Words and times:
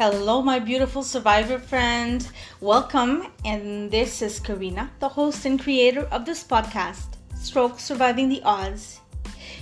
Hello, 0.00 0.40
my 0.40 0.58
beautiful 0.58 1.02
survivor 1.02 1.58
friend. 1.58 2.26
Welcome, 2.62 3.26
and 3.44 3.90
this 3.90 4.22
is 4.22 4.40
Karina, 4.40 4.90
the 4.98 5.10
host 5.10 5.44
and 5.44 5.60
creator 5.60 6.08
of 6.10 6.24
this 6.24 6.42
podcast, 6.42 7.18
Stroke 7.36 7.78
Surviving 7.78 8.30
the 8.30 8.40
Odds. 8.42 9.00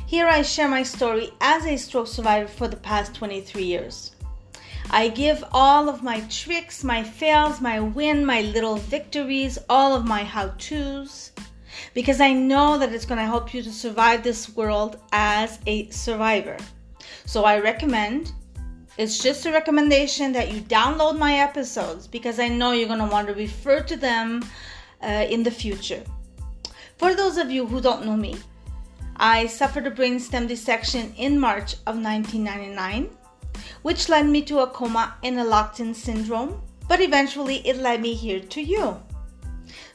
Here 0.06 0.28
I 0.28 0.42
share 0.42 0.68
my 0.68 0.84
story 0.84 1.32
as 1.40 1.66
a 1.66 1.76
stroke 1.76 2.06
survivor 2.06 2.46
for 2.46 2.68
the 2.68 2.76
past 2.76 3.16
23 3.16 3.64
years. 3.64 4.12
I 4.90 5.08
give 5.08 5.42
all 5.50 5.88
of 5.88 6.04
my 6.04 6.20
tricks, 6.28 6.84
my 6.84 7.02
fails, 7.02 7.60
my 7.60 7.80
win, 7.80 8.24
my 8.24 8.42
little 8.42 8.76
victories, 8.76 9.58
all 9.68 9.92
of 9.92 10.06
my 10.06 10.22
how 10.22 10.50
to's, 10.56 11.32
because 11.94 12.20
I 12.20 12.32
know 12.32 12.78
that 12.78 12.92
it's 12.92 13.06
going 13.06 13.18
to 13.18 13.26
help 13.26 13.52
you 13.52 13.60
to 13.60 13.72
survive 13.72 14.22
this 14.22 14.54
world 14.54 15.00
as 15.10 15.58
a 15.66 15.90
survivor. 15.90 16.58
So 17.26 17.42
I 17.42 17.58
recommend 17.58 18.30
it's 18.98 19.22
just 19.22 19.46
a 19.46 19.52
recommendation 19.52 20.32
that 20.32 20.52
you 20.52 20.60
download 20.60 21.16
my 21.16 21.34
episodes 21.34 22.08
because 22.08 22.40
I 22.40 22.48
know 22.48 22.72
you're 22.72 22.88
going 22.88 22.98
to 22.98 23.06
want 23.06 23.28
to 23.28 23.34
refer 23.34 23.80
to 23.80 23.96
them 23.96 24.44
uh, 25.00 25.24
in 25.30 25.44
the 25.44 25.52
future. 25.52 26.02
For 26.96 27.14
those 27.14 27.36
of 27.36 27.48
you 27.48 27.64
who 27.64 27.80
don't 27.80 28.04
know 28.04 28.16
me, 28.16 28.34
I 29.16 29.46
suffered 29.46 29.86
a 29.86 29.92
brainstem 29.92 30.48
dissection 30.48 31.14
in 31.16 31.38
March 31.38 31.74
of 31.86 31.94
1999, 31.94 33.08
which 33.82 34.08
led 34.08 34.26
me 34.26 34.42
to 34.42 34.60
a 34.60 34.66
coma 34.66 35.14
and 35.22 35.38
a 35.38 35.44
locked 35.44 35.78
in 35.78 35.94
syndrome, 35.94 36.60
but 36.88 37.00
eventually 37.00 37.64
it 37.66 37.76
led 37.76 38.00
me 38.00 38.14
here 38.14 38.40
to 38.40 38.60
you. 38.60 39.00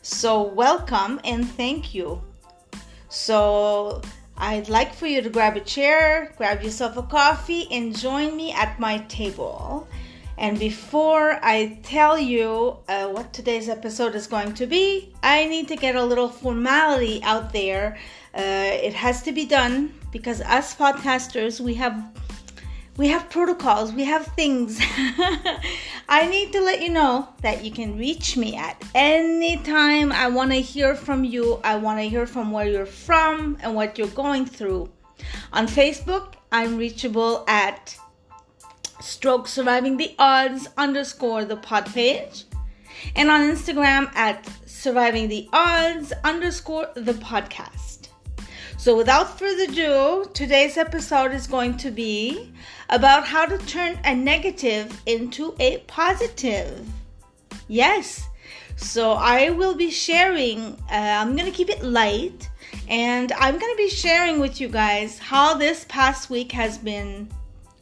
So, 0.02 0.44
welcome 0.44 1.20
and 1.26 1.46
thank 1.46 1.94
you. 1.94 2.22
So, 3.10 4.02
I'd 4.46 4.68
like 4.68 4.94
for 4.94 5.08
you 5.08 5.22
to 5.22 5.30
grab 5.30 5.56
a 5.56 5.62
chair, 5.62 6.34
grab 6.36 6.62
yourself 6.64 6.98
a 6.98 7.04
coffee, 7.04 7.66
and 7.72 7.98
join 7.98 8.36
me 8.36 8.52
at 8.52 8.78
my 8.78 8.98
table. 9.08 9.88
And 10.38 10.60
before 10.60 11.40
I 11.42 11.80
tell 11.82 12.20
you 12.20 12.76
uh, 12.90 13.08
what 13.08 13.32
today's 13.32 13.70
episode 13.70 14.16
is 14.16 14.28
going 14.28 14.54
to 14.56 14.66
be, 14.66 15.14
I 15.24 15.46
need 15.46 15.70
to 15.70 15.78
get 15.78 15.96
a 15.96 16.04
little 16.04 16.28
formality 16.28 17.24
out 17.24 17.54
there. 17.54 17.98
Uh, 18.36 18.42
it 18.84 18.94
has 18.94 19.24
to 19.24 19.32
be 19.32 19.46
done 19.46 19.94
because 20.12 20.42
us 20.42 20.76
podcasters, 20.76 21.62
we 21.62 21.76
have 21.76 22.04
we 22.96 23.08
have 23.08 23.30
protocols, 23.30 23.92
we 23.92 24.04
have 24.04 24.28
things. 24.28 24.80
I 26.10 26.28
need 26.30 26.52
to 26.54 26.62
let 26.62 26.82
you 26.82 26.90
know 26.90 27.28
that 27.42 27.64
you 27.64 27.72
can 27.72 27.98
reach 27.98 28.38
me 28.38 28.56
at 28.56 28.84
any 28.94 29.58
time. 29.58 30.12
I 30.12 30.28
want 30.28 30.52
to 30.52 30.62
hear 30.62 30.94
from 30.96 31.24
you. 31.24 31.60
I 31.64 31.76
want 31.76 32.00
to 32.00 32.04
hear 32.04 32.28
from 32.28 32.52
where 32.52 32.68
you're 32.68 32.86
from 32.86 33.58
and 33.62 33.74
what 33.74 33.98
you're 33.98 34.08
going 34.10 34.46
through. 34.46 34.92
On 35.54 35.66
Facebook, 35.66 36.34
I'm 36.52 36.78
reachable 36.78 37.44
at 37.48 37.98
stroke 39.02 39.48
surviving 39.48 39.98
the 39.98 40.16
odds 40.20 40.68
underscore 40.78 41.46
the 41.46 41.58
pod 41.58 41.88
page. 41.88 42.46
And 43.16 43.32
on 43.32 43.42
Instagram 43.42 44.16
at 44.16 44.48
surviving 44.66 45.30
the 45.30 45.50
odds 45.52 46.14
underscore 46.24 46.90
the 46.94 47.14
podcast. 47.14 48.10
So, 48.78 48.98
without 48.98 49.40
further 49.40 49.64
ado, 49.64 50.30
today's 50.34 50.78
episode 50.78 51.32
is 51.32 51.48
going 51.48 51.78
to 51.78 51.92
be 51.92 52.52
about 52.90 53.26
how 53.26 53.46
to 53.46 53.58
turn 53.60 53.98
a 54.04 54.14
negative 54.14 55.02
into 55.06 55.56
a 55.60 55.78
positive. 55.88 56.86
Yes. 57.68 58.28
So, 58.76 59.14
I 59.14 59.52
will 59.52 59.76
be 59.76 59.90
sharing, 59.90 60.74
uh, 60.92 61.18
I'm 61.22 61.36
going 61.36 61.50
to 61.50 61.56
keep 61.56 61.70
it 61.70 61.84
light, 61.84 62.50
and 62.90 63.32
I'm 63.34 63.58
going 63.58 63.72
to 63.72 63.78
be 63.78 63.90
sharing 63.90 64.40
with 64.40 64.60
you 64.60 64.68
guys 64.68 65.18
how 65.18 65.54
this 65.54 65.86
past 65.88 66.30
week 66.30 66.52
has 66.52 66.78
been 66.78 67.30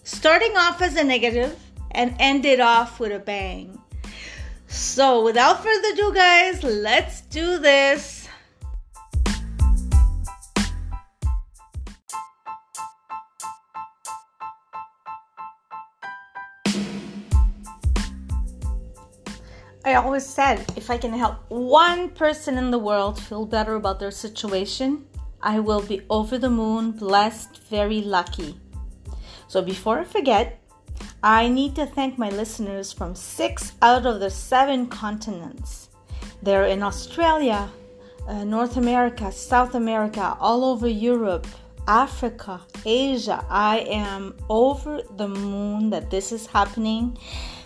starting 0.04 0.56
off 0.56 0.82
as 0.82 0.96
a 0.98 1.04
negative 1.04 1.58
and 1.92 2.16
ended 2.20 2.60
off 2.60 3.00
with 3.00 3.12
a 3.12 3.20
bang. 3.20 3.82
So, 4.68 5.24
without 5.24 5.64
further 5.64 5.94
ado, 5.94 6.14
guys, 6.14 6.64
let's 6.64 7.22
do 7.22 7.58
this. 7.58 8.21
I 19.84 19.96
always 19.96 20.26
said 20.26 20.64
if 20.76 20.92
I 20.92 20.98
can 20.98 21.12
help 21.12 21.38
one 21.50 22.10
person 22.10 22.58
in 22.60 22.70
the 22.70 22.78
world 22.78 23.20
feel 23.20 23.48
better 23.48 23.76
about 23.76 24.00
their 24.00 24.12
situation, 24.12 25.06
I 25.42 25.60
will 25.60 25.82
be 25.82 26.02
over 26.08 26.38
the 26.38 26.52
moon, 26.52 26.92
blessed, 26.92 27.58
very 27.68 28.02
lucky. 28.02 28.60
So 29.48 29.60
before 29.62 30.00
I 30.00 30.04
forget, 30.04 30.62
I 31.24 31.48
need 31.48 31.76
to 31.76 31.88
thank 31.88 32.20
my 32.20 32.30
listeners 32.30 32.94
from 32.94 33.16
six 33.16 33.74
out 33.82 34.06
of 34.06 34.20
the 34.20 34.30
seven 34.30 34.86
continents. 34.86 35.90
They're 36.44 36.66
in 36.66 36.84
Australia, 36.84 37.68
uh, 38.28 38.44
North 38.44 38.78
America, 38.78 39.32
South 39.32 39.74
America, 39.74 40.38
all 40.40 40.64
over 40.64 40.88
Europe, 40.88 41.48
Africa, 41.88 42.62
Asia. 42.86 43.44
I 43.50 43.80
am 43.80 44.36
over 44.48 45.02
the 45.18 45.28
moon 45.28 45.90
that 45.90 46.12
this 46.12 46.32
is 46.32 46.46
happening. 46.46 47.18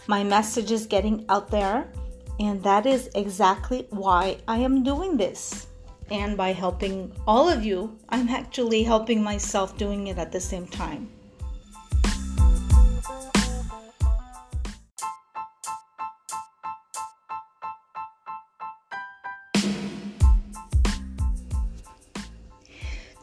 My 0.08 0.24
message 0.24 0.72
is 0.72 0.86
getting 0.86 1.26
out 1.28 1.52
there. 1.52 1.92
And 2.40 2.62
that 2.64 2.86
is 2.86 3.10
exactly 3.16 3.88
why 3.90 4.38
I 4.48 4.58
am 4.58 4.84
doing 4.84 5.18
this. 5.18 5.68
And 6.12 6.38
by 6.38 6.52
helping 6.52 7.12
all 7.26 7.50
of 7.50 7.66
you, 7.66 7.98
I'm 8.10 8.30
actually 8.30 8.84
helping 8.84 9.24
myself 9.24 9.78
doing 9.78 10.08
it 10.08 10.18
at 10.18 10.32
the 10.32 10.42
same 10.42 10.68
time. 10.68 11.10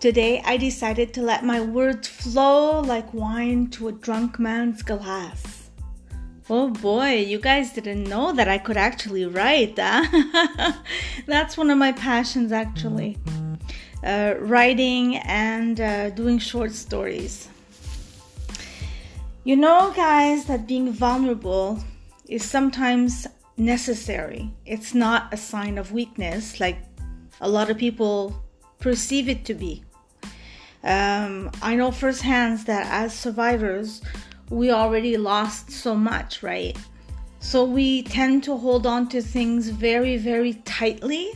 Today, 0.00 0.42
I 0.44 0.56
decided 0.56 1.14
to 1.14 1.22
let 1.22 1.44
my 1.44 1.60
words 1.60 2.08
flow 2.08 2.80
like 2.80 3.14
wine 3.14 3.68
to 3.70 3.86
a 3.86 3.92
drunk 3.92 4.40
man's 4.40 4.82
glass. 4.82 5.61
Oh 6.54 6.68
boy, 6.68 7.14
you 7.14 7.38
guys 7.38 7.72
didn't 7.72 8.04
know 8.04 8.30
that 8.32 8.46
I 8.46 8.58
could 8.58 8.76
actually 8.76 9.24
write. 9.24 9.78
Huh? 9.78 10.72
That's 11.26 11.56
one 11.56 11.70
of 11.70 11.78
my 11.78 11.92
passions, 11.92 12.52
actually. 12.52 13.16
Uh, 14.04 14.34
writing 14.38 15.16
and 15.16 15.80
uh, 15.80 16.10
doing 16.10 16.38
short 16.38 16.72
stories. 16.72 17.48
You 19.44 19.56
know, 19.56 19.94
guys, 19.96 20.44
that 20.44 20.66
being 20.66 20.92
vulnerable 20.92 21.82
is 22.28 22.44
sometimes 22.44 23.26
necessary. 23.56 24.52
It's 24.66 24.92
not 24.92 25.32
a 25.32 25.38
sign 25.38 25.78
of 25.78 25.90
weakness 25.90 26.60
like 26.60 26.76
a 27.40 27.48
lot 27.48 27.70
of 27.70 27.78
people 27.78 28.44
perceive 28.78 29.30
it 29.30 29.46
to 29.46 29.54
be. 29.54 29.84
Um, 30.84 31.50
I 31.62 31.76
know 31.76 31.90
firsthand 31.90 32.58
that 32.66 32.84
as 32.92 33.14
survivors, 33.14 34.02
we 34.52 34.70
already 34.70 35.16
lost 35.16 35.70
so 35.70 35.94
much, 35.94 36.42
right? 36.42 36.76
So 37.40 37.64
we 37.64 38.02
tend 38.02 38.44
to 38.44 38.56
hold 38.58 38.86
on 38.86 39.08
to 39.08 39.22
things 39.22 39.70
very, 39.70 40.18
very 40.18 40.54
tightly. 40.64 41.32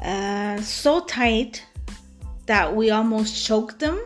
Uh, 0.00 0.60
so 0.60 1.00
tight 1.00 1.64
that 2.46 2.74
we 2.74 2.90
almost 2.90 3.44
choke 3.44 3.80
them. 3.80 4.00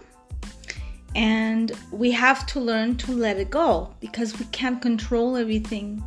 And 1.15 1.72
we 1.92 2.10
have 2.12 2.47
to 2.47 2.60
learn 2.60 2.97
to 2.97 3.12
let 3.12 3.36
it 3.36 3.50
go 3.50 3.94
because 4.00 4.38
we 4.38 4.47
can't 4.47 4.81
control 4.81 5.36
everything. 5.36 6.03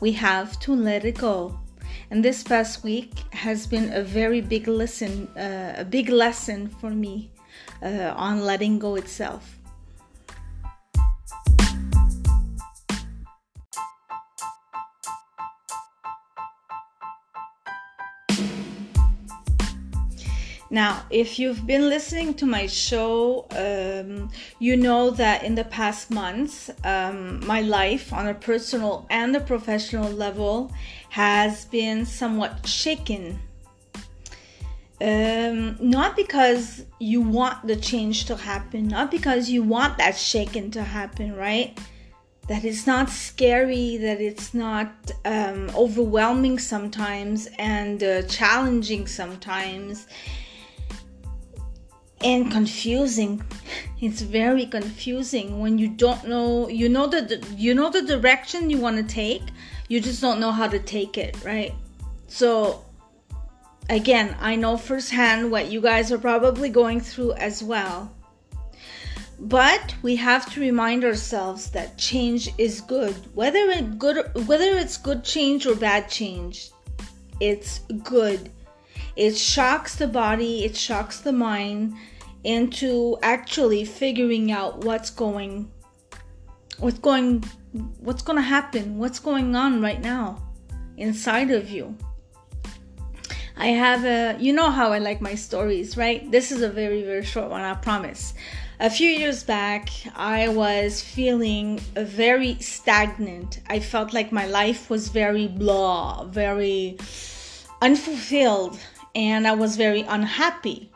We 0.00 0.12
have 0.12 0.58
to 0.60 0.74
let 0.74 1.04
it 1.04 1.16
go. 1.18 1.58
And 2.10 2.24
this 2.24 2.42
past 2.42 2.82
week 2.82 3.12
has 3.32 3.68
been 3.68 3.92
a 3.92 4.02
very 4.02 4.40
big 4.40 4.66
lesson, 4.66 5.28
uh, 5.36 5.74
a 5.76 5.84
big 5.84 6.08
lesson 6.08 6.68
for 6.68 6.90
me 6.90 7.30
uh, 7.82 8.14
on 8.16 8.40
letting 8.40 8.78
go 8.80 8.96
itself. 8.96 9.55
Now, 20.76 21.06
if 21.08 21.38
you've 21.38 21.66
been 21.66 21.88
listening 21.88 22.34
to 22.34 22.44
my 22.44 22.66
show, 22.66 23.46
um, 23.52 24.28
you 24.58 24.76
know 24.76 25.08
that 25.08 25.42
in 25.42 25.54
the 25.54 25.64
past 25.64 26.10
months, 26.10 26.70
um, 26.84 27.40
my 27.46 27.62
life 27.62 28.12
on 28.12 28.26
a 28.28 28.34
personal 28.34 29.06
and 29.08 29.34
a 29.34 29.40
professional 29.40 30.10
level 30.10 30.70
has 31.08 31.64
been 31.64 32.04
somewhat 32.04 32.68
shaken. 32.68 33.38
Um, 35.00 35.78
not 35.80 36.14
because 36.14 36.84
you 36.98 37.22
want 37.22 37.66
the 37.66 37.76
change 37.76 38.26
to 38.26 38.36
happen, 38.36 38.86
not 38.86 39.10
because 39.10 39.48
you 39.48 39.62
want 39.62 39.96
that 39.96 40.14
shaken 40.14 40.70
to 40.72 40.82
happen, 40.82 41.34
right? 41.34 41.78
That 42.48 42.66
it's 42.66 42.86
not 42.86 43.08
scary, 43.08 43.96
that 43.96 44.20
it's 44.20 44.52
not 44.52 44.92
um, 45.24 45.70
overwhelming 45.74 46.58
sometimes 46.58 47.48
and 47.58 48.02
uh, 48.02 48.22
challenging 48.24 49.06
sometimes 49.06 50.06
and 52.22 52.50
confusing. 52.50 53.42
it's 54.00 54.20
very 54.20 54.66
confusing 54.66 55.60
when 55.60 55.78
you 55.78 55.88
don't 55.88 56.26
know 56.26 56.68
you 56.68 56.88
know 56.88 57.06
the 57.06 57.44
you 57.56 57.74
know 57.74 57.90
the 57.90 58.02
direction 58.02 58.70
you 58.70 58.78
want 58.78 58.96
to 58.96 59.14
take 59.14 59.42
you 59.88 60.00
just 60.00 60.20
don't 60.20 60.40
know 60.40 60.52
how 60.52 60.68
to 60.68 60.78
take 60.78 61.18
it 61.18 61.36
right? 61.44 61.74
So 62.28 62.82
again 63.88 64.36
i 64.40 64.56
know 64.56 64.76
firsthand 64.76 65.48
what 65.48 65.70
you 65.70 65.80
guys 65.80 66.10
are 66.10 66.18
probably 66.18 66.68
going 66.68 67.00
through 67.00 67.32
as 67.34 67.62
well. 67.62 68.12
But 69.38 69.94
we 70.00 70.16
have 70.16 70.50
to 70.54 70.60
remind 70.60 71.04
ourselves 71.04 71.70
that 71.72 71.98
change 71.98 72.48
is 72.56 72.80
good. 72.80 73.14
Whether 73.34 73.68
it 73.68 73.98
good 73.98 74.16
whether 74.46 74.78
it's 74.78 74.96
good 74.96 75.24
change 75.24 75.66
or 75.66 75.74
bad 75.74 76.08
change 76.08 76.70
it's 77.40 77.80
good 78.02 78.50
it 79.16 79.36
shocks 79.36 79.96
the 79.96 80.06
body 80.06 80.64
it 80.64 80.76
shocks 80.76 81.20
the 81.20 81.32
mind 81.32 81.94
into 82.44 83.16
actually 83.22 83.84
figuring 83.84 84.52
out 84.52 84.84
what's 84.84 85.10
going 85.10 85.70
what's 86.78 86.98
going 86.98 87.42
what's 87.98 88.22
going 88.22 88.36
to 88.36 88.42
happen 88.42 88.98
what's 88.98 89.18
going 89.18 89.56
on 89.56 89.80
right 89.82 90.00
now 90.00 90.42
inside 90.96 91.50
of 91.50 91.70
you. 91.70 91.96
I 93.56 93.68
have 93.68 94.04
a 94.04 94.36
you 94.38 94.52
know 94.52 94.70
how 94.70 94.92
i 94.92 94.98
like 94.98 95.20
my 95.20 95.34
stories 95.34 95.96
right? 95.96 96.30
This 96.30 96.52
is 96.52 96.62
a 96.62 96.68
very 96.68 97.02
very 97.02 97.24
short 97.24 97.50
one 97.50 97.62
i 97.62 97.74
promise. 97.74 98.34
A 98.78 98.90
few 98.90 99.08
years 99.08 99.42
back, 99.42 99.88
I 100.14 100.48
was 100.48 101.00
feeling 101.00 101.78
very 101.94 102.58
stagnant. 102.60 103.60
I 103.68 103.80
felt 103.80 104.12
like 104.12 104.32
my 104.32 104.46
life 104.46 104.90
was 104.90 105.08
very 105.08 105.48
blah, 105.48 106.24
very 106.24 106.98
unfulfilled, 107.82 108.78
and 109.14 109.46
I 109.46 109.52
was 109.52 109.76
very 109.76 110.02
unhappy. 110.02 110.90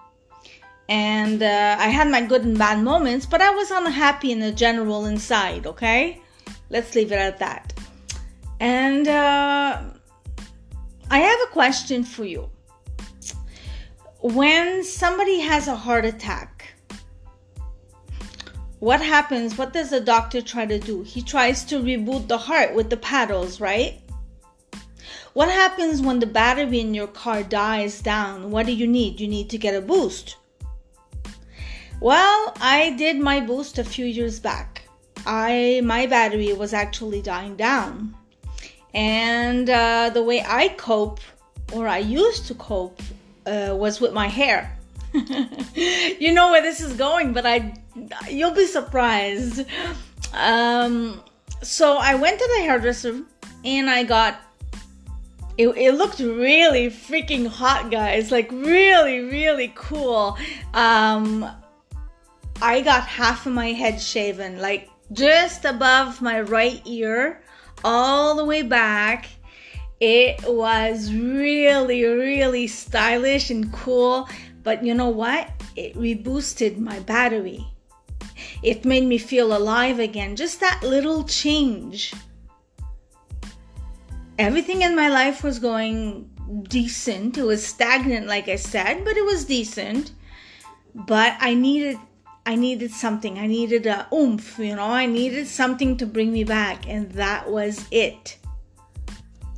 And 0.88 1.42
uh, 1.42 1.76
I 1.78 1.88
had 1.88 2.08
my 2.08 2.20
good 2.20 2.44
and 2.44 2.58
bad 2.58 2.82
moments, 2.82 3.24
but 3.24 3.40
I 3.40 3.50
was 3.50 3.70
unhappy 3.70 4.32
in 4.32 4.40
the 4.40 4.50
general 4.50 5.06
inside, 5.06 5.66
okay? 5.66 6.20
Let's 6.68 6.94
leave 6.94 7.12
it 7.12 7.18
at 7.18 7.38
that. 7.38 7.72
And 8.58 9.06
uh, 9.06 9.82
I 11.10 11.18
have 11.18 11.38
a 11.44 11.52
question 11.52 12.04
for 12.04 12.24
you. 12.24 12.50
When 14.20 14.84
somebody 14.84 15.40
has 15.40 15.68
a 15.68 15.74
heart 15.74 16.04
attack, 16.04 16.74
what 18.80 19.00
happens? 19.00 19.56
What 19.56 19.72
does 19.72 19.90
the 19.90 20.00
doctor 20.00 20.42
try 20.42 20.66
to 20.66 20.78
do? 20.78 21.02
He 21.02 21.22
tries 21.22 21.64
to 21.66 21.80
reboot 21.80 22.28
the 22.28 22.38
heart 22.38 22.74
with 22.74 22.90
the 22.90 22.96
paddles, 22.96 23.60
right? 23.60 24.00
What 25.32 25.48
happens 25.48 26.02
when 26.02 26.18
the 26.18 26.26
battery 26.26 26.80
in 26.80 26.92
your 26.92 27.06
car 27.06 27.42
dies 27.42 28.00
down? 28.00 28.50
What 28.50 28.66
do 28.66 28.72
you 28.72 28.86
need? 28.86 29.20
You 29.20 29.28
need 29.28 29.48
to 29.50 29.58
get 29.58 29.74
a 29.74 29.80
boost. 29.80 30.36
Well, 32.00 32.54
I 32.60 32.94
did 32.96 33.20
my 33.20 33.40
boost 33.40 33.78
a 33.78 33.84
few 33.84 34.06
years 34.06 34.40
back. 34.40 34.82
I 35.26 35.82
my 35.84 36.06
battery 36.06 36.52
was 36.54 36.72
actually 36.72 37.20
dying 37.20 37.56
down, 37.56 38.14
and 38.94 39.68
uh, 39.68 40.10
the 40.10 40.22
way 40.22 40.42
I 40.46 40.68
cope, 40.68 41.20
or 41.72 41.86
I 41.86 41.98
used 41.98 42.46
to 42.46 42.54
cope, 42.54 43.00
uh, 43.46 43.76
was 43.76 44.00
with 44.00 44.12
my 44.12 44.28
hair. 44.28 44.76
you 45.14 46.32
know 46.32 46.50
where 46.50 46.62
this 46.62 46.80
is 46.80 46.94
going, 46.94 47.34
but 47.34 47.44
I 47.44 47.74
you'll 48.30 48.54
be 48.54 48.66
surprised. 48.66 49.66
Um, 50.32 51.22
so 51.62 51.98
I 51.98 52.14
went 52.14 52.38
to 52.38 52.48
the 52.56 52.62
hairdresser 52.62 53.22
and 53.64 53.90
I 53.90 54.04
got 54.04 54.40
it, 55.58 55.68
it 55.68 55.94
looked 55.94 56.20
really 56.20 56.88
freaking 56.88 57.46
hot, 57.46 57.90
guys. 57.90 58.30
Like 58.30 58.50
really, 58.50 59.20
really 59.20 59.72
cool. 59.74 60.36
Um, 60.74 61.50
I 62.62 62.80
got 62.80 63.04
half 63.04 63.46
of 63.46 63.52
my 63.52 63.72
head 63.72 64.00
shaven, 64.00 64.60
like 64.60 64.88
just 65.12 65.64
above 65.64 66.22
my 66.22 66.40
right 66.40 66.80
ear, 66.86 67.42
all 67.84 68.34
the 68.34 68.44
way 68.44 68.62
back. 68.62 69.28
It 70.00 70.42
was 70.48 71.12
really, 71.12 72.04
really 72.04 72.66
stylish 72.66 73.50
and 73.50 73.72
cool. 73.72 74.28
But 74.62 74.84
you 74.84 74.94
know 74.94 75.08
what? 75.08 75.50
It 75.76 75.94
reboosted 75.94 76.78
my 76.78 77.00
battery. 77.00 77.66
It 78.62 78.84
made 78.84 79.04
me 79.04 79.18
feel 79.18 79.56
alive 79.56 79.98
again. 79.98 80.36
Just 80.36 80.60
that 80.60 80.80
little 80.82 81.24
change. 81.24 82.14
Everything 84.40 84.80
in 84.80 84.96
my 84.96 85.08
life 85.08 85.44
was 85.44 85.58
going 85.58 86.30
decent. 86.66 87.36
It 87.36 87.42
was 87.42 87.64
stagnant, 87.64 88.26
like 88.26 88.48
I 88.48 88.56
said, 88.56 89.04
but 89.04 89.18
it 89.18 89.24
was 89.26 89.44
decent. 89.44 90.12
But 90.94 91.36
I 91.40 91.52
needed 91.52 91.98
I 92.46 92.54
needed 92.54 92.90
something. 92.90 93.38
I 93.38 93.46
needed 93.46 93.86
a 93.86 94.08
oomph, 94.10 94.58
you 94.58 94.74
know, 94.74 94.86
I 94.86 95.04
needed 95.04 95.46
something 95.46 95.98
to 95.98 96.06
bring 96.06 96.32
me 96.32 96.44
back, 96.44 96.88
and 96.88 97.12
that 97.12 97.50
was 97.50 97.84
it. 97.90 98.38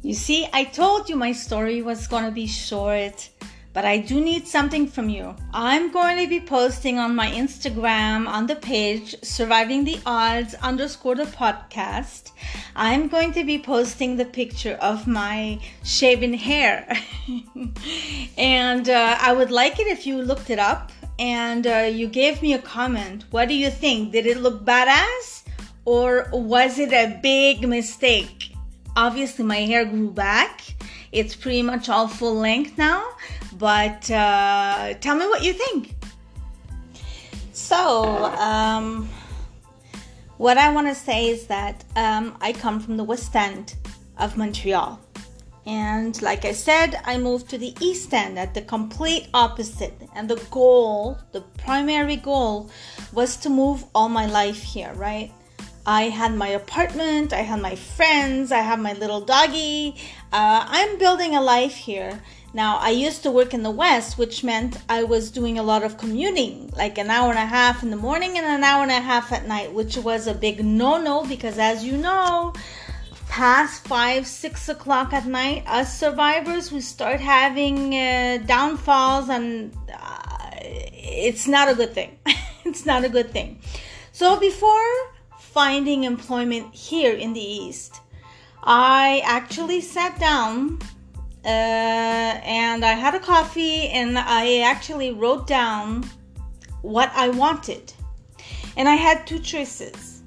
You 0.02 0.14
see, 0.14 0.48
I 0.52 0.64
told 0.64 1.08
you 1.08 1.14
my 1.14 1.30
story 1.30 1.80
was 1.80 2.08
gonna 2.08 2.32
be 2.32 2.48
short 2.48 3.30
but 3.72 3.84
I 3.84 3.98
do 3.98 4.20
need 4.20 4.46
something 4.46 4.86
from 4.86 5.08
you. 5.08 5.34
I'm 5.52 5.90
going 5.90 6.18
to 6.18 6.28
be 6.28 6.40
posting 6.40 6.98
on 6.98 7.14
my 7.14 7.30
Instagram 7.30 8.28
on 8.28 8.46
the 8.46 8.56
page 8.56 9.14
Surviving 9.22 9.84
the 9.84 9.98
Odds 10.04 10.54
underscore 10.54 11.14
the 11.14 11.24
podcast. 11.24 12.32
I'm 12.76 13.08
going 13.08 13.32
to 13.32 13.44
be 13.44 13.58
posting 13.58 14.16
the 14.16 14.24
picture 14.24 14.78
of 14.80 15.06
my 15.06 15.58
shaven 15.84 16.34
hair. 16.34 16.86
and 18.38 18.88
uh, 18.88 19.16
I 19.20 19.32
would 19.32 19.50
like 19.50 19.80
it 19.80 19.86
if 19.86 20.06
you 20.06 20.20
looked 20.20 20.50
it 20.50 20.58
up 20.58 20.92
and 21.18 21.66
uh, 21.66 21.88
you 21.90 22.08
gave 22.08 22.42
me 22.42 22.54
a 22.54 22.58
comment. 22.58 23.24
What 23.30 23.48
do 23.48 23.54
you 23.54 23.70
think? 23.70 24.12
Did 24.12 24.26
it 24.26 24.38
look 24.38 24.64
badass 24.64 25.44
or 25.84 26.28
was 26.32 26.78
it 26.78 26.92
a 26.92 27.18
big 27.22 27.66
mistake? 27.66 28.54
Obviously, 28.96 29.44
my 29.44 29.60
hair 29.60 29.84
grew 29.84 30.10
back. 30.10 30.62
It's 31.12 31.34
pretty 31.36 31.62
much 31.62 31.88
all 31.88 32.08
full 32.08 32.34
length 32.34 32.78
now, 32.78 33.06
but 33.62 34.10
uh, 34.10 34.92
tell 34.94 35.14
me 35.14 35.24
what 35.26 35.44
you 35.44 35.52
think. 35.52 35.94
So, 37.52 38.24
um, 38.24 39.08
what 40.36 40.58
I 40.58 40.72
want 40.72 40.88
to 40.88 40.96
say 40.96 41.28
is 41.28 41.46
that 41.46 41.84
um, 41.94 42.36
I 42.40 42.54
come 42.54 42.80
from 42.80 42.96
the 42.96 43.04
West 43.04 43.36
End 43.36 43.76
of 44.18 44.36
Montreal. 44.36 44.98
And 45.64 46.20
like 46.22 46.44
I 46.44 46.50
said, 46.50 47.00
I 47.04 47.18
moved 47.18 47.48
to 47.50 47.56
the 47.56 47.72
East 47.78 48.12
End 48.12 48.36
at 48.36 48.52
the 48.52 48.62
complete 48.62 49.28
opposite. 49.32 49.94
And 50.16 50.28
the 50.28 50.42
goal, 50.50 51.18
the 51.30 51.42
primary 51.56 52.16
goal, 52.16 52.68
was 53.12 53.36
to 53.36 53.48
move 53.48 53.84
all 53.94 54.08
my 54.08 54.26
life 54.26 54.60
here, 54.60 54.92
right? 54.94 55.30
I 55.86 56.02
had 56.08 56.34
my 56.34 56.48
apartment, 56.48 57.32
I 57.32 57.42
had 57.42 57.60
my 57.60 57.76
friends, 57.76 58.50
I 58.50 58.58
have 58.58 58.80
my 58.80 58.94
little 58.94 59.20
doggy. 59.20 59.94
Uh, 60.32 60.64
I'm 60.66 60.98
building 60.98 61.36
a 61.36 61.40
life 61.40 61.76
here. 61.76 62.20
Now, 62.54 62.76
I 62.76 62.90
used 62.90 63.22
to 63.22 63.30
work 63.30 63.54
in 63.54 63.62
the 63.62 63.70
West, 63.70 64.18
which 64.18 64.44
meant 64.44 64.76
I 64.86 65.04
was 65.04 65.30
doing 65.30 65.58
a 65.58 65.62
lot 65.62 65.82
of 65.82 65.96
commuting, 65.96 66.70
like 66.76 66.98
an 66.98 67.08
hour 67.08 67.30
and 67.30 67.38
a 67.38 67.46
half 67.46 67.82
in 67.82 67.90
the 67.90 67.96
morning 67.96 68.36
and 68.36 68.46
an 68.46 68.62
hour 68.62 68.82
and 68.82 68.92
a 68.92 69.00
half 69.00 69.32
at 69.32 69.48
night, 69.48 69.72
which 69.72 69.96
was 69.96 70.26
a 70.26 70.34
big 70.34 70.62
no 70.62 71.00
no 71.00 71.24
because, 71.24 71.58
as 71.58 71.82
you 71.82 71.96
know, 71.96 72.52
past 73.28 73.88
five, 73.88 74.26
six 74.26 74.68
o'clock 74.68 75.14
at 75.14 75.24
night, 75.24 75.64
us 75.66 75.98
survivors, 75.98 76.70
we 76.70 76.82
start 76.82 77.20
having 77.20 77.94
uh, 77.94 78.38
downfalls, 78.44 79.30
and 79.30 79.74
uh, 79.90 80.58
it's 80.60 81.48
not 81.48 81.70
a 81.70 81.74
good 81.74 81.94
thing. 81.94 82.18
it's 82.66 82.84
not 82.84 83.02
a 83.02 83.08
good 83.08 83.30
thing. 83.30 83.60
So, 84.12 84.38
before 84.38 84.90
finding 85.38 86.04
employment 86.04 86.74
here 86.74 87.14
in 87.14 87.32
the 87.32 87.40
East, 87.40 88.02
I 88.62 89.22
actually 89.24 89.80
sat 89.80 90.20
down 90.20 90.80
uh, 91.44 91.48
and 91.48 92.84
I 92.84 92.92
had 92.92 93.14
a 93.14 93.20
coffee 93.20 93.88
and 93.88 94.18
I 94.18 94.60
actually 94.60 95.12
wrote 95.12 95.46
down 95.46 96.08
what 96.82 97.10
I 97.14 97.28
wanted. 97.28 97.92
And 98.76 98.88
I 98.88 98.94
had 98.94 99.26
two 99.26 99.38
choices 99.38 100.22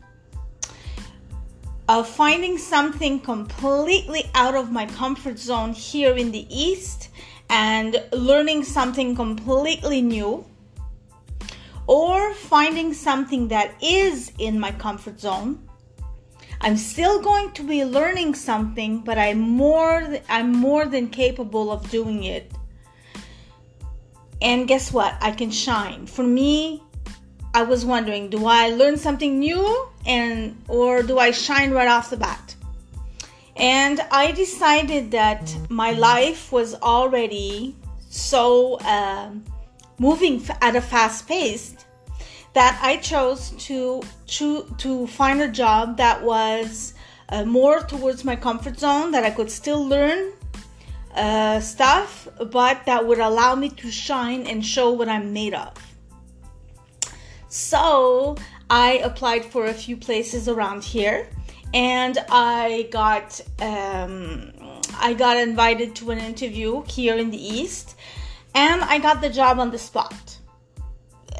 of 1.87 2.07
finding 2.07 2.57
something 2.57 3.19
completely 3.19 4.23
out 4.33 4.55
of 4.55 4.71
my 4.71 4.85
comfort 4.87 5.37
zone 5.37 5.73
here 5.73 6.15
in 6.15 6.31
the 6.31 6.47
East 6.49 7.09
and 7.49 8.03
learning 8.11 8.63
something 8.63 9.15
completely 9.15 10.01
new, 10.01 10.43
or 11.87 12.33
finding 12.33 12.93
something 12.93 13.47
that 13.49 13.75
is 13.81 14.31
in 14.39 14.59
my 14.59 14.71
comfort 14.71 15.19
zone 15.19 15.64
I'm 16.61 16.77
still 16.77 17.21
going 17.21 17.51
to 17.51 17.63
be 17.63 17.85
learning 17.85 18.35
something, 18.35 18.99
but 18.99 19.17
I'm 19.17 19.39
more 19.39 20.17
I'm 20.29 20.51
more 20.51 20.85
than 20.85 21.09
capable 21.09 21.71
of 21.71 21.89
doing 21.89 22.23
it. 22.23 22.51
And 24.41 24.67
guess 24.67 24.91
what? 24.91 25.15
I 25.21 25.31
can 25.31 25.51
shine. 25.51 26.07
For 26.07 26.23
me, 26.23 26.83
I 27.53 27.63
was 27.63 27.85
wondering, 27.85 28.29
do 28.29 28.45
I 28.45 28.69
learn 28.69 28.97
something 28.97 29.39
new 29.39 29.87
and 30.05 30.61
or 30.67 31.03
do 31.03 31.19
I 31.19 31.31
shine 31.31 31.71
right 31.71 31.87
off 31.87 32.09
the 32.09 32.17
bat? 32.17 32.55
And 33.55 34.01
I 34.11 34.31
decided 34.31 35.11
that 35.11 35.55
my 35.69 35.91
life 35.91 36.51
was 36.51 36.75
already 36.75 37.75
so 38.09 38.75
uh, 38.79 39.29
moving 39.99 40.43
at 40.61 40.75
a 40.75 40.81
fast 40.81 41.27
pace 41.27 41.84
that 42.55 42.79
I 42.81 42.97
chose 42.97 43.51
to 43.67 44.01
to 44.27 44.63
to 44.77 45.07
find 45.07 45.41
a 45.41 45.49
job 45.49 45.97
that 45.97 46.23
was 46.23 46.93
uh, 47.29 47.43
more 47.43 47.81
towards 47.81 48.23
my 48.23 48.35
comfort 48.35 48.79
zone 48.79 49.11
that 49.11 49.23
I 49.23 49.29
could 49.29 49.51
still 49.51 49.85
learn 49.85 50.31
uh, 51.13 51.59
stuff, 51.59 52.27
but 52.51 52.85
that 52.85 53.05
would 53.05 53.19
allow 53.19 53.55
me 53.55 53.69
to 53.69 53.91
shine 53.91 54.47
and 54.47 54.65
show 54.65 54.91
what 54.91 55.09
I'm 55.09 55.33
made 55.33 55.53
of. 55.53 55.73
So 57.49 58.37
I 58.69 58.99
applied 59.03 59.45
for 59.45 59.65
a 59.65 59.73
few 59.73 59.97
places 59.97 60.47
around 60.47 60.83
here, 60.83 61.27
and 61.73 62.17
I 62.29 62.87
got 62.89 63.41
um, 63.61 64.53
I 64.97 65.13
got 65.13 65.35
invited 65.37 65.93
to 65.97 66.11
an 66.11 66.19
interview 66.19 66.83
here 66.87 67.17
in 67.17 67.31
the 67.31 67.43
East, 67.57 67.97
and 68.53 68.81
I 68.81 68.97
got 68.99 69.19
the 69.19 69.29
job 69.29 69.59
on 69.59 69.71
the 69.71 69.77
spot. 69.77 70.37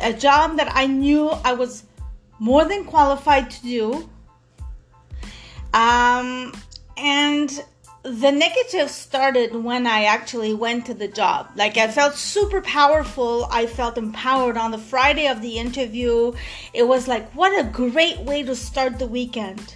A 0.01 0.13
job 0.13 0.57
that 0.57 0.71
I 0.75 0.87
knew 0.87 1.29
I 1.29 1.53
was 1.53 1.83
more 2.39 2.65
than 2.65 2.85
qualified 2.85 3.49
to 3.51 3.61
do. 3.61 4.09
Um, 5.73 6.53
and 6.97 7.63
the 8.03 8.31
negative 8.31 8.91
started 8.91 9.55
when 9.55 9.87
I 9.87 10.05
actually 10.05 10.53
went 10.53 10.85
to 10.85 10.93
the 10.93 11.07
job. 11.07 11.49
Like 11.55 11.75
I 11.77 11.87
felt 11.87 12.13
super 12.13 12.61
powerful. 12.61 13.47
I 13.49 13.65
felt 13.65 13.97
empowered 13.97 14.57
on 14.57 14.71
the 14.71 14.77
Friday 14.77 15.27
of 15.27 15.41
the 15.41 15.57
interview. 15.57 16.33
It 16.73 16.83
was 16.83 17.07
like, 17.07 17.31
what 17.33 17.59
a 17.59 17.67
great 17.67 18.19
way 18.19 18.43
to 18.43 18.55
start 18.55 18.99
the 18.99 19.07
weekend. 19.07 19.75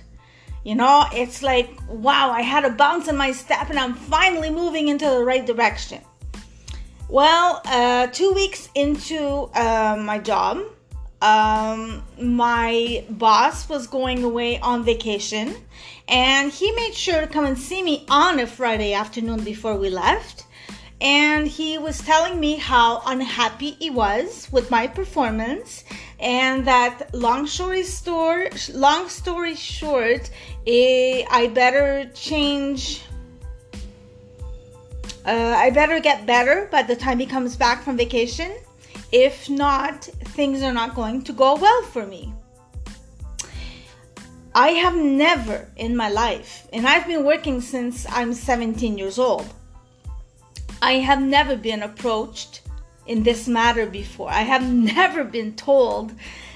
You 0.64 0.76
know, 0.76 1.06
it's 1.12 1.42
like, 1.42 1.72
wow, 1.88 2.30
I 2.30 2.42
had 2.42 2.66
a 2.66 2.70
bounce 2.70 3.08
in 3.08 3.18
my 3.18 3.32
step 3.32 3.70
and 3.72 3.80
I'm 3.80 3.96
finally 3.96 4.52
moving 4.52 4.90
into 4.90 5.06
the 5.06 5.24
right 5.24 5.46
direction. 5.46 6.02
Well, 7.10 7.60
uh, 7.66 8.06
two 8.08 8.34
weeks 8.34 8.70
into 8.76 9.50
uh, 9.56 9.98
my 10.00 10.20
job, 10.20 10.60
um, 11.24 12.04
my 12.22 13.04
boss 13.10 13.68
was 13.68 13.88
going 13.88 14.24
away 14.24 14.60
on 14.60 14.84
vacation 14.84 15.56
and 16.08 16.52
he 16.52 16.72
made 16.74 16.94
sure 16.94 17.20
to 17.20 17.26
come 17.26 17.46
and 17.46 17.58
see 17.58 17.82
me 17.82 18.06
on 18.12 18.40
a 18.40 18.46
Friday 18.46 18.94
afternoon 18.94 19.44
before 19.44 19.76
we 19.76 19.90
left. 19.90 20.46
And 21.02 21.48
he 21.48 21.80
was 21.80 22.00
telling 22.00 22.40
me 22.40 22.58
how 22.58 23.02
unhappy 23.08 23.72
he 23.80 23.90
was 23.90 24.48
with 24.52 24.70
my 24.70 24.86
performance, 24.86 25.86
and 26.20 26.68
that 26.68 27.14
long 27.14 27.48
story 27.48 27.84
short, 27.86 28.70
long 28.74 29.08
story 29.08 29.56
short, 29.56 30.30
eh, 30.68 31.24
I 31.32 31.48
better 31.48 32.12
change. 32.14 33.02
Uh, 35.30 35.54
I 35.56 35.70
better 35.70 36.00
get 36.00 36.26
better 36.26 36.68
by 36.72 36.82
the 36.82 36.96
time 36.96 37.20
he 37.20 37.28
comes 37.28 37.56
back 37.56 37.84
from 37.84 37.96
vacation. 37.96 38.52
If 39.12 39.48
not, 39.48 40.06
things 40.36 40.64
are 40.64 40.74
not 40.74 40.96
going 40.96 41.22
to 41.26 41.34
go 41.34 41.54
well 41.56 41.84
for 41.84 42.08
me. 42.08 42.34
I 44.56 44.70
have 44.70 44.96
never 44.96 45.68
in 45.76 45.96
my 45.96 46.10
life, 46.10 46.68
and 46.74 46.88
I've 46.88 47.06
been 47.06 47.24
working 47.24 47.62
since 47.62 48.08
I'm 48.10 48.34
17 48.34 48.98
years 48.98 49.20
old, 49.20 49.46
I 50.82 50.94
have 50.94 51.22
never 51.22 51.56
been 51.56 51.84
approached 51.84 52.62
in 53.06 53.22
this 53.22 53.48
matter 53.48 53.86
before. 53.86 54.32
I 54.32 54.42
have 54.42 54.68
never 54.96 55.24
been 55.24 55.54
told 55.56 56.12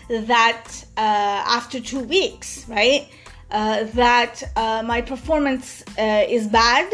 that 0.10 0.66
uh, 0.98 1.44
after 1.58 1.80
two 1.80 2.00
weeks, 2.00 2.66
right, 2.68 3.08
uh, 3.52 3.84
that 3.94 4.42
uh, 4.56 4.82
my 4.84 5.00
performance 5.02 5.84
uh, 6.00 6.26
is 6.28 6.48
bad, 6.48 6.92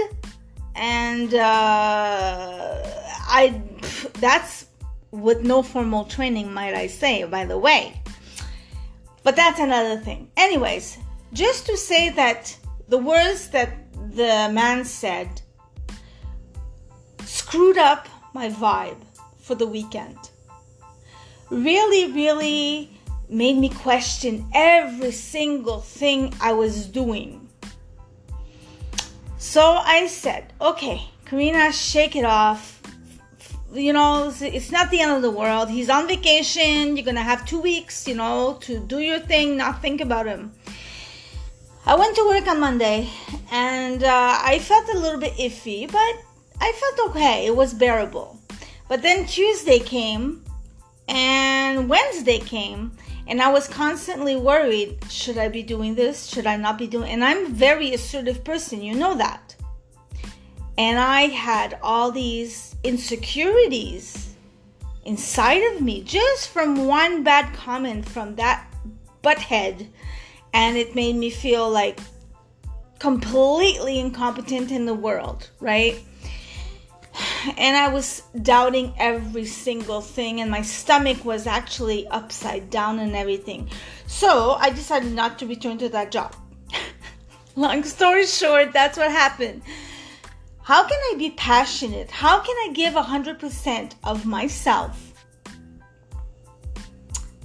and 0.80 1.34
uh, 1.34 2.82
I 3.28 3.62
that's 4.14 4.68
with 5.12 5.42
no 5.44 5.62
formal 5.62 6.06
training, 6.06 6.54
might 6.54 6.74
I 6.74 6.88
say, 6.88 7.26
by 7.26 7.46
the 7.46 7.58
way. 7.58 8.02
But 9.24 9.36
that's 9.36 9.60
another 9.60 10.00
thing. 10.00 10.32
Anyways, 10.38 10.98
just 11.34 11.66
to 11.66 11.76
say 11.76 12.10
that 12.10 12.58
the 12.88 12.98
words 12.98 13.50
that 13.50 13.92
the 13.94 14.50
man 14.54 14.86
said 14.86 15.42
screwed 17.26 17.78
up 17.78 18.08
my 18.34 18.50
vibe 18.50 19.02
for 19.40 19.56
the 19.56 19.68
weekend. 19.68 20.18
Really, 21.50 22.12
really 22.12 22.90
made 23.28 23.58
me 23.58 23.70
question 23.70 24.48
every 24.54 25.12
single 25.12 25.82
thing 25.82 26.34
I 26.42 26.54
was 26.54 26.88
doing. 26.88 27.39
So 29.40 29.82
I 29.84 30.06
said, 30.06 30.54
okay, 30.62 31.02
Karina, 31.26 31.72
shake 31.72 32.16
it 32.16 32.26
off 32.26 32.80
you 33.74 33.94
know, 33.94 34.34
it's 34.42 34.72
not 34.72 34.90
the 34.90 35.02
end 35.02 35.12
of 35.12 35.22
the 35.22 35.30
world. 35.32 35.70
He's 35.70 35.90
on 35.90 36.08
vacation. 36.08 36.98
You're 36.98 37.06
gonna 37.06 37.22
have 37.22 37.46
two 37.46 37.62
weeks, 37.62 38.08
you 38.08 38.16
know, 38.16 38.58
to 38.62 38.80
do 38.80 39.00
your 39.00 39.20
thing, 39.20 39.58
not 39.58 39.82
think 39.82 40.02
about 40.02 40.26
him. 40.26 40.52
I 41.86 41.96
went 41.96 42.16
to 42.16 42.28
work 42.28 42.48
on 42.48 42.60
Monday 42.60 43.10
and 43.52 44.04
uh, 44.04 44.38
I 44.42 44.60
felt 44.60 44.90
a 44.90 44.98
little 44.98 45.20
bit 45.20 45.34
iffy, 45.34 45.90
but 45.92 46.14
I 46.60 46.72
felt 46.72 47.10
okay. 47.12 47.46
It 47.46 47.56
was 47.56 47.74
bearable. 47.74 48.38
But 48.88 49.02
then 49.02 49.26
Tuesday 49.26 49.80
came 49.80 50.44
and 51.08 51.90
Wednesday 51.90 52.40
came, 52.40 52.92
and 53.30 53.44
I 53.44 53.50
was 53.50 53.68
constantly 53.68 54.36
worried 54.36 54.98
should 55.08 55.38
I 55.38 55.50
be 55.50 55.62
doing 55.62 55.94
this? 55.94 56.26
Should 56.26 56.48
I 56.48 56.58
not 56.58 56.80
be 56.80 56.88
doing 56.88 57.12
And 57.12 57.24
I'm 57.24 57.46
a 57.46 57.50
very 57.50 57.94
assertive 57.94 58.44
person, 58.44 58.82
you 58.82 58.96
know 58.96 59.16
that. 59.16 59.56
And 60.80 60.98
I 60.98 61.28
had 61.28 61.78
all 61.84 62.12
these 62.12 62.76
insecurities 62.84 64.34
inside 65.06 65.62
of 65.74 65.82
me 65.82 66.02
just 66.02 66.50
from 66.50 66.88
one 66.88 67.24
bad 67.24 67.54
comment 67.54 68.10
from 68.10 68.36
that 68.36 68.66
butthead. 69.24 69.88
And 70.54 70.76
it 70.76 70.96
made 70.96 71.16
me 71.16 71.30
feel 71.30 71.70
like 71.70 72.00
completely 72.98 74.00
incompetent 74.00 74.72
in 74.72 74.86
the 74.86 74.94
world, 74.96 75.52
right? 75.60 76.04
And 77.58 77.76
I 77.76 77.88
was 77.88 78.24
doubting 78.42 78.94
every 78.98 79.46
single 79.46 80.02
thing, 80.02 80.42
and 80.42 80.52
my 80.52 80.62
stomach 80.62 81.24
was 81.26 81.48
actually 81.48 82.08
upside 82.08 82.70
down 82.70 83.00
and 83.00 83.16
everything. 83.16 83.70
So 84.08 84.52
I 84.60 84.70
decided 84.70 85.14
not 85.14 85.40
to 85.40 85.48
return 85.48 85.78
to 85.80 85.90
that 85.90 86.12
job. 86.12 86.36
Long 87.56 87.84
story 87.84 88.26
short, 88.26 88.74
that's 88.74 88.98
what 88.98 89.12
happened. 89.12 89.64
How 90.62 90.84
can 90.84 91.00
I 91.12 91.16
be 91.18 91.32
passionate? 91.32 92.12
How 92.12 92.40
can 92.40 92.56
I 92.70 92.74
give 92.74 92.94
100% 92.94 93.94
of 94.04 94.26
myself 94.26 95.10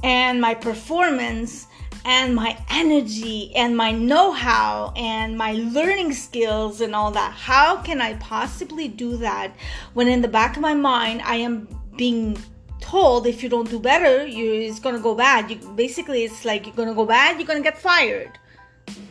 and 0.02 0.38
my 0.38 0.54
performance 0.54 1.66
and 2.04 2.34
my 2.34 2.58
energy 2.68 3.54
and 3.56 3.76
my 3.76 3.90
know 3.90 4.32
how 4.32 4.92
and 4.96 5.36
my 5.36 5.52
learning 5.52 6.12
skills 6.12 6.80
and 6.80 6.94
all 6.94 7.10
that? 7.12 7.32
How 7.32 7.76
can 7.78 8.00
I 8.00 8.14
possibly 8.14 8.88
do 8.88 9.16
that 9.18 9.52
when 9.94 10.08
in 10.08 10.22
the 10.22 10.28
back 10.28 10.56
of 10.56 10.62
my 10.62 10.74
mind 10.74 11.22
I 11.24 11.36
am 11.36 11.68
being 11.96 12.36
told 12.80 13.26
if 13.26 13.42
you 13.42 13.48
don't 13.48 13.70
do 13.70 13.80
better, 13.80 14.26
you, 14.26 14.52
it's 14.52 14.78
gonna 14.78 15.00
go 15.00 15.14
bad. 15.14 15.50
You, 15.50 15.56
basically, 15.74 16.24
it's 16.24 16.44
like 16.44 16.66
you're 16.66 16.76
gonna 16.76 16.94
go 16.94 17.06
bad, 17.06 17.38
you're 17.38 17.46
gonna 17.46 17.60
get 17.60 17.78
fired. 17.78 18.38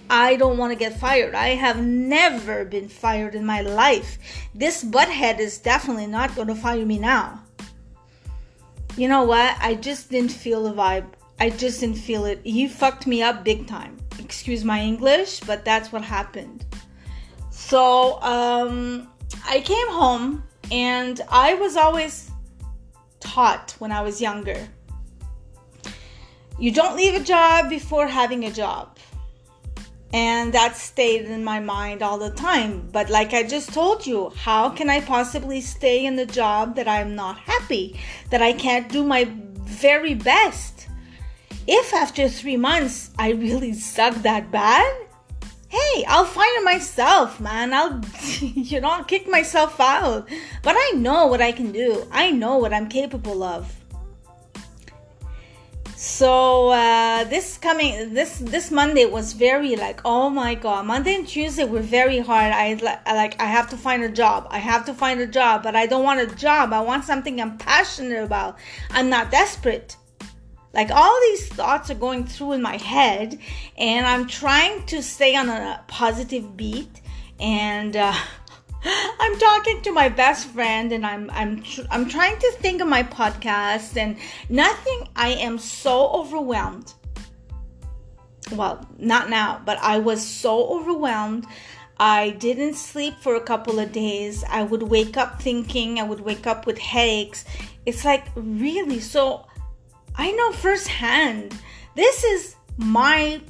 I 0.10 0.36
don't 0.36 0.58
want 0.58 0.72
to 0.72 0.78
get 0.78 1.00
fired. 1.00 1.34
I 1.34 1.50
have 1.50 1.84
never 1.84 2.66
been 2.66 2.88
fired 2.88 3.36
in 3.36 3.46
my 3.46 3.62
life. 3.62 4.20
This 4.54 4.84
butthead 4.84 5.40
is 5.40 5.58
definitely 5.58 6.08
not 6.08 6.36
going 6.36 6.50
to 6.50 6.56
fire 6.56 6.86
me 6.86 7.00
now. 7.00 7.42
You 8.96 9.08
know 9.08 9.24
what? 9.24 9.58
I 9.60 9.74
just 9.74 10.12
didn't 10.12 10.32
feel 10.32 10.64
the 10.64 10.74
vibe. 10.74 11.08
I 11.44 11.50
just 11.50 11.82
didn't 11.82 11.98
feel 11.98 12.24
it. 12.26 12.40
He 12.44 12.68
fucked 12.68 13.06
me 13.06 13.22
up 13.22 13.44
big 13.44 13.68
time. 13.68 13.98
Excuse 14.18 14.64
my 14.64 14.80
English, 14.80 15.42
but 15.42 15.66
that's 15.66 15.92
what 15.92 16.04
happened. 16.04 16.66
So, 17.52 18.22
um, 18.22 19.10
I 19.46 19.60
came 19.60 19.90
home 19.90 20.44
and 20.72 21.20
I 21.30 21.56
was 21.56 21.76
always 21.76 22.32
taught 23.20 23.76
when 23.80 23.92
I 23.92 24.02
was 24.02 24.22
younger 24.22 24.60
you 26.60 26.72
don't 26.72 26.96
leave 26.96 27.16
a 27.16 27.24
job 27.24 27.70
before 27.70 28.08
having 28.08 28.46
a 28.46 28.52
job 28.52 28.98
and 30.14 30.54
that 30.54 30.78
stayed 30.78 31.26
in 31.26 31.44
my 31.44 31.60
mind 31.60 32.04
all 32.04 32.20
the 32.20 32.30
time. 32.30 32.88
But 32.92 33.10
like 33.10 33.34
I 33.34 33.44
just 33.44 33.74
told 33.74 34.06
you, 34.06 34.32
how 34.38 34.70
can 34.70 34.90
I 34.90 35.02
possibly 35.02 35.60
stay 35.60 36.06
in 36.06 36.16
the 36.16 36.26
job 36.26 36.76
that 36.76 36.88
I'm 36.88 37.16
not 37.16 37.38
happy, 37.40 38.00
that 38.30 38.42
I 38.42 38.54
can't 38.54 38.88
do 38.90 39.04
my 39.04 39.28
very 39.64 40.14
best? 40.14 40.88
If 41.68 41.94
after 41.94 42.28
three 42.28 42.58
months 42.58 43.12
I 43.18 43.32
really 43.32 43.74
suck 43.74 44.16
that 44.24 44.52
bad, 44.52 45.08
hey, 45.70 46.06
I'll 46.08 46.26
fire 46.26 46.62
myself, 46.64 47.40
man. 47.40 47.74
I'll, 47.74 48.02
you 48.42 48.82
know, 48.82 48.90
I'll 48.90 49.04
kick 49.04 49.30
myself 49.30 49.80
out. 49.80 50.28
But 50.62 50.76
I 50.78 50.92
know 50.96 51.28
what 51.28 51.42
I 51.42 51.52
can 51.52 51.72
do, 51.72 52.06
I 52.12 52.32
know 52.32 52.58
what 52.58 52.74
I'm 52.74 52.90
capable 52.90 53.44
of. 53.44 53.74
So 55.96 56.68
uh, 56.70 57.24
this 57.24 57.58
coming 57.58 58.14
this 58.14 58.40
this 58.40 58.72
Monday 58.72 59.06
was 59.06 59.32
very 59.32 59.78
like 59.78 60.02
oh 60.04 60.30
my 60.30 60.54
god 60.54 60.86
Monday 60.86 61.16
and 61.16 61.26
Tuesday 61.26 61.64
were 61.64 61.80
very 61.80 62.20
hard. 62.20 62.52
I 62.52 62.74
like 63.06 63.40
I 63.42 63.46
have 63.46 63.70
to 63.70 63.78
find 63.78 64.04
a 64.04 64.10
job. 64.10 64.48
I 64.50 64.60
have 64.60 64.84
to 64.88 64.94
find 64.94 65.22
a 65.22 65.28
job, 65.28 65.64
but 65.64 65.78
I 65.78 65.86
don't 65.86 66.04
want 66.04 66.20
a 66.20 66.36
job. 66.36 66.74
I 66.74 66.82
want 66.82 67.06
something 67.06 67.40
I'm 67.40 67.58
passionate 67.58 68.22
about. 68.22 68.58
I'm 68.92 69.10
not 69.10 69.32
desperate. 69.32 69.96
Like 70.74 70.90
all 70.90 71.20
these 71.30 71.48
thoughts 71.48 71.92
are 71.92 71.96
going 71.96 72.26
through 72.26 72.54
in 72.54 72.62
my 72.62 72.78
head, 72.78 73.40
and 73.78 74.06
I'm 74.06 74.28
trying 74.28 74.86
to 74.88 75.04
stay 75.04 75.36
on 75.36 75.50
a 75.50 75.84
positive 75.88 76.58
beat. 76.58 77.02
And 77.40 77.96
uh, 77.96 78.14
I'm 79.20 79.38
talking 79.38 79.82
to 79.84 79.92
my 79.92 80.10
best 80.10 80.48
friend, 80.48 80.92
and 80.92 81.06
I'm 81.06 81.30
I'm 81.32 81.62
tr- 81.62 81.82
I'm 81.92 82.10
trying 82.10 82.40
to 82.40 82.52
think 82.54 82.82
of 82.82 82.88
my 82.88 83.04
podcast, 83.04 83.98
and 83.98 84.18
nothing. 84.50 85.08
I 85.16 85.30
am 85.30 85.60
so 85.60 86.08
overwhelmed. 86.10 86.94
Well, 88.52 88.86
not 88.98 89.30
now, 89.30 89.62
but 89.64 89.78
I 89.80 90.00
was 90.00 90.26
so 90.26 90.68
overwhelmed. 90.68 91.46
I 91.98 92.32
didn't 92.32 92.74
sleep 92.74 93.14
for 93.22 93.36
a 93.36 93.42
couple 93.42 93.80
of 93.80 93.92
days. 93.92 94.44
I 94.50 94.64
would 94.64 94.84
wake 94.84 95.16
up 95.18 95.42
thinking, 95.42 96.00
I 96.00 96.04
would 96.04 96.20
wake 96.20 96.48
up 96.48 96.66
with 96.66 96.78
headaches. 96.78 97.46
It's 97.86 98.04
like 98.04 98.26
really 98.36 99.00
so 99.00 99.46
I 100.16 100.32
know 100.32 100.52
firsthand. 100.52 101.58
This 101.96 102.24
is 102.24 102.56
my 102.78 103.42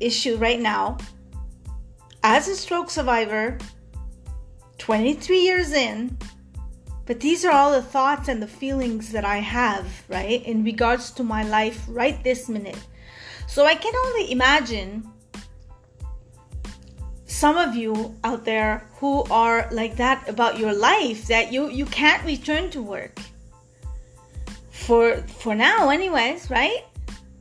issue 0.00 0.36
right 0.36 0.60
now. 0.60 0.98
As 2.22 2.48
a 2.48 2.56
stroke 2.56 2.90
survivor, 2.90 3.58
23 4.78 5.38
years 5.38 5.72
in, 5.72 6.16
but 7.06 7.20
these 7.20 7.44
are 7.44 7.52
all 7.52 7.72
the 7.72 7.82
thoughts 7.82 8.28
and 8.28 8.42
the 8.42 8.46
feelings 8.46 9.10
that 9.12 9.24
I 9.24 9.38
have, 9.38 9.86
right, 10.08 10.44
in 10.44 10.64
regards 10.64 11.10
to 11.12 11.24
my 11.24 11.42
life 11.42 11.84
right 11.88 12.22
this 12.22 12.48
minute. 12.48 12.78
So 13.46 13.64
I 13.64 13.74
can 13.74 13.92
only 14.06 14.30
imagine 14.30 15.10
some 17.26 17.56
of 17.56 17.74
you 17.74 18.14
out 18.22 18.44
there 18.44 18.86
who 18.96 19.24
are 19.30 19.68
like 19.72 19.96
that 19.96 20.28
about 20.28 20.58
your 20.58 20.74
life 20.74 21.26
that 21.26 21.52
you 21.52 21.70
you 21.70 21.86
can't 21.86 22.22
return 22.24 22.70
to 22.70 22.82
work 22.82 23.18
for 24.80 25.18
for 25.42 25.54
now 25.54 25.90
anyways 25.90 26.50
right? 26.50 26.84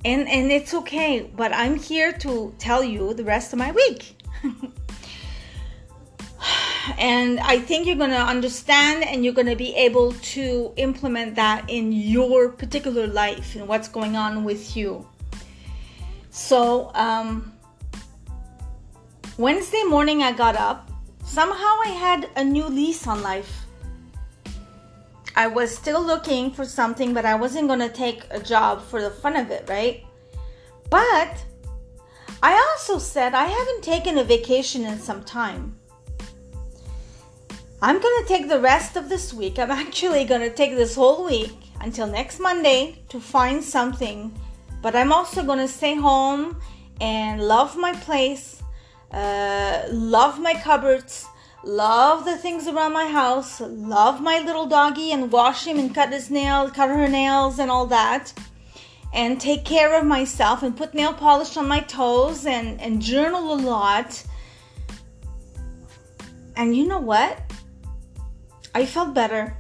And 0.06 0.28
and 0.30 0.52
it's 0.52 0.74
okay 0.74 1.30
but 1.36 1.54
i'm 1.54 1.76
here 1.76 2.12
to 2.26 2.54
tell 2.58 2.84
you 2.84 3.14
the 3.14 3.24
rest 3.24 3.54
of 3.54 3.60
my 3.60 3.72
week. 3.72 4.16
And 6.98 7.40
i 7.42 7.60
think 7.60 7.86
you're 7.86 8.02
going 8.04 8.18
to 8.22 8.26
understand 8.36 9.04
and 9.04 9.24
you're 9.24 9.34
going 9.34 9.48
to 9.48 9.56
be 9.56 9.76
able 9.76 10.14
to 10.34 10.74
implement 10.78 11.36
that 11.36 11.70
in 11.70 11.92
your 11.92 12.50
particular 12.50 13.06
life 13.08 13.56
and 13.56 13.68
what's 13.68 13.88
going 13.88 14.16
on 14.16 14.44
with 14.44 14.76
you. 14.76 15.08
So 16.30 16.92
um 16.96 17.54
wednesday 19.38 19.84
morning 19.84 20.24
i 20.24 20.32
got 20.32 20.56
up. 20.56 20.90
Somehow 21.24 21.74
i 21.86 21.90
had 22.08 22.30
a 22.36 22.44
new 22.44 22.66
lease 22.66 23.06
on 23.06 23.22
life 23.22 23.69
I 25.40 25.48
was 25.48 25.74
still 25.74 26.04
looking 26.06 26.52
for 26.52 26.66
something, 26.66 27.14
but 27.14 27.24
I 27.24 27.36
wasn't 27.36 27.70
going 27.70 27.80
to 27.80 27.88
take 27.88 28.24
a 28.30 28.42
job 28.42 28.84
for 28.84 29.02
the 29.02 29.10
fun 29.10 29.38
of 29.38 29.50
it, 29.52 29.70
right? 29.70 30.04
But 30.90 31.46
I 32.44 32.54
also 32.56 33.00
said 33.00 33.34
I 33.34 33.46
haven't 33.46 33.82
taken 33.82 34.18
a 34.18 34.26
vacation 34.26 34.84
in 34.84 35.00
some 35.00 35.24
time. 35.24 35.80
I'm 37.82 38.02
going 38.02 38.22
to 38.22 38.28
take 38.28 38.50
the 38.50 38.60
rest 38.60 38.98
of 38.98 39.08
this 39.08 39.34
week. 39.34 39.60
I'm 39.60 39.72
actually 39.86 40.26
going 40.26 40.42
to 40.42 40.54
take 40.54 40.76
this 40.76 40.94
whole 40.94 41.24
week 41.24 41.56
until 41.80 42.06
next 42.06 42.42
Monday 42.42 43.02
to 43.08 43.22
find 43.22 43.64
something. 43.64 44.38
But 44.82 44.94
I'm 44.94 45.14
also 45.14 45.42
going 45.42 45.60
to 45.60 45.70
stay 45.70 45.96
home 45.96 46.60
and 47.00 47.42
love 47.42 47.78
my 47.78 47.94
place, 47.94 48.62
uh, 49.12 49.84
love 49.90 50.38
my 50.38 50.56
cupboards, 50.56 51.28
love 51.70 52.26
the 52.26 52.36
things 52.36 52.68
around 52.68 52.94
my 52.94 53.06
house, 53.06 53.62
love 53.62 54.22
my 54.22 54.40
little 54.40 54.66
doggy 54.66 55.12
and 55.12 55.32
wash 55.32 55.68
him 55.68 55.78
and 55.78 55.94
cut 55.94 56.12
his 56.12 56.32
nails, 56.32 56.72
cut 56.72 56.90
her 56.90 57.08
nails 57.08 57.60
and 57.60 57.70
all 57.70 57.86
that. 57.86 58.34
And 59.14 59.40
take 59.40 59.66
care 59.66 59.98
of 60.00 60.06
myself 60.06 60.62
and 60.64 60.76
put 60.76 60.94
nail 60.94 61.14
polish 61.14 61.58
on 61.58 61.68
my 61.68 61.80
toes 61.80 62.46
and, 62.46 62.80
and 62.82 63.02
journal 63.02 63.54
a 63.54 63.60
lot. 63.60 64.24
And 66.56 66.76
you 66.76 66.88
know 66.88 67.00
what? 67.00 67.40
I 68.76 68.86
felt 68.86 69.14
better. 69.14 69.56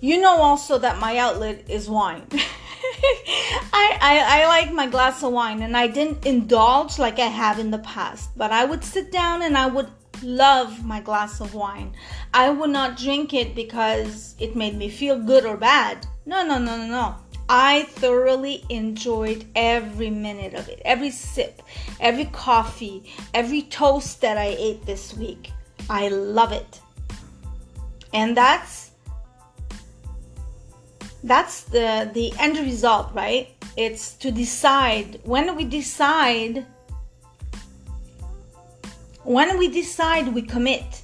You 0.00 0.20
know 0.20 0.40
also 0.40 0.78
that 0.78 0.98
my 0.98 1.16
outlet 1.18 1.64
is 1.68 1.88
wine. 1.88 2.26
I, 3.72 3.98
I, 4.00 4.42
I 4.42 4.46
like 4.46 4.72
my 4.72 4.86
glass 4.86 5.22
of 5.22 5.32
wine 5.32 5.62
and 5.62 5.76
I 5.76 5.86
didn't 5.86 6.26
indulge 6.26 6.98
like 6.98 7.18
I 7.18 7.26
have 7.26 7.58
in 7.58 7.70
the 7.70 7.78
past, 7.78 8.30
but 8.36 8.50
I 8.50 8.64
would 8.64 8.82
sit 8.82 9.12
down 9.12 9.42
and 9.42 9.56
I 9.56 9.66
would 9.66 9.88
love 10.22 10.84
my 10.84 11.00
glass 11.00 11.40
of 11.40 11.54
wine. 11.54 11.92
I 12.34 12.50
would 12.50 12.70
not 12.70 12.96
drink 12.96 13.34
it 13.34 13.54
because 13.54 14.34
it 14.38 14.56
made 14.56 14.76
me 14.76 14.88
feel 14.88 15.18
good 15.18 15.44
or 15.44 15.56
bad. 15.56 16.06
No, 16.26 16.44
no, 16.44 16.58
no, 16.58 16.76
no, 16.76 16.86
no. 16.86 17.14
I 17.48 17.84
thoroughly 17.84 18.64
enjoyed 18.68 19.46
every 19.56 20.10
minute 20.10 20.52
of 20.54 20.68
it, 20.68 20.82
every 20.84 21.10
sip, 21.10 21.62
every 21.98 22.26
coffee, 22.26 23.10
every 23.32 23.62
toast 23.62 24.20
that 24.20 24.36
I 24.36 24.54
ate 24.58 24.84
this 24.84 25.14
week. 25.14 25.52
I 25.88 26.08
love 26.08 26.52
it. 26.52 26.80
And 28.12 28.36
that's 28.36 28.87
that's 31.24 31.62
the 31.62 32.10
the 32.12 32.32
end 32.38 32.56
result 32.58 33.12
right? 33.14 33.48
It's 33.76 34.14
to 34.14 34.30
decide. 34.30 35.20
When 35.24 35.56
we 35.56 35.64
decide 35.64 36.66
when 39.24 39.58
we 39.58 39.68
decide 39.68 40.34
we 40.34 40.42
commit. 40.42 41.02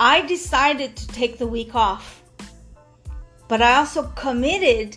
I 0.00 0.22
decided 0.22 0.96
to 0.96 1.06
take 1.08 1.38
the 1.38 1.46
week 1.46 1.74
off 1.76 2.22
but 3.52 3.60
i 3.60 3.74
also 3.74 4.04
committed 4.16 4.96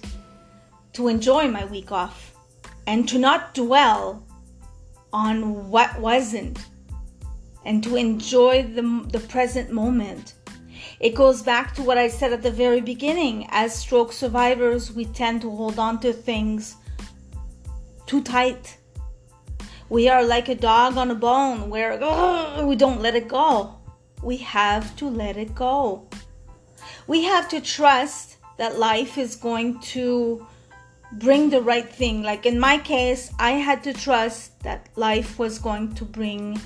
to 0.93 1.09
enjoy 1.09 1.45
my 1.45 1.65
week 1.65 1.91
off 1.91 2.33
and 2.87 3.05
to 3.09 3.17
not 3.19 3.53
dwell 3.53 4.23
on 5.11 5.69
what 5.69 5.99
wasn't 5.99 6.57
and 7.65 7.83
to 7.83 7.97
enjoy 7.97 8.63
the, 8.63 9.05
the 9.11 9.19
present 9.27 9.71
moment 9.71 10.35
it 11.05 11.13
goes 11.13 11.43
back 11.43 11.75
to 11.75 11.83
what 11.83 11.99
I 11.99 12.07
said 12.07 12.33
at 12.33 12.41
the 12.41 12.49
very 12.49 12.81
beginning. 12.81 13.45
As 13.51 13.75
stroke 13.75 14.11
survivors, 14.11 14.91
we 14.91 15.05
tend 15.05 15.39
to 15.41 15.55
hold 15.55 15.77
on 15.77 15.99
to 15.99 16.11
things 16.11 16.77
too 18.07 18.23
tight. 18.23 18.79
We 19.87 20.09
are 20.09 20.25
like 20.25 20.49
a 20.49 20.55
dog 20.55 20.97
on 20.97 21.11
a 21.11 21.15
bone 21.29 21.69
where 21.69 21.91
we 22.65 22.75
don't 22.75 23.01
let 23.01 23.13
it 23.13 23.27
go. 23.27 23.75
We 24.23 24.37
have 24.37 24.95
to 24.95 25.07
let 25.07 25.37
it 25.37 25.53
go. 25.53 26.09
We 27.05 27.23
have 27.25 27.47
to 27.49 27.61
trust 27.61 28.37
that 28.57 28.79
life 28.79 29.19
is 29.19 29.35
going 29.35 29.81
to 29.93 30.47
bring 31.11 31.51
the 31.51 31.61
right 31.61 31.87
thing. 31.87 32.23
Like 32.23 32.47
in 32.47 32.59
my 32.59 32.79
case, 32.79 33.31
I 33.37 33.51
had 33.51 33.83
to 33.83 33.93
trust 33.93 34.59
that 34.63 34.89
life 34.95 35.37
was 35.37 35.59
going 35.59 35.93
to 35.95 36.03
bring 36.03 36.59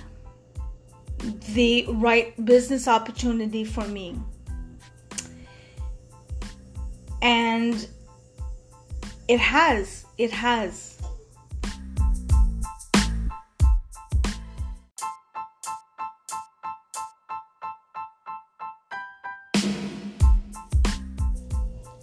the 1.60 1.84
right 1.89 2.45
business 2.45 2.88
opportunity 2.88 3.65
for 3.65 3.86
me. 3.89 4.17
And 7.22 7.86
it 9.28 9.41
has, 9.41 10.06
it 10.17 10.32
has. 10.32 10.98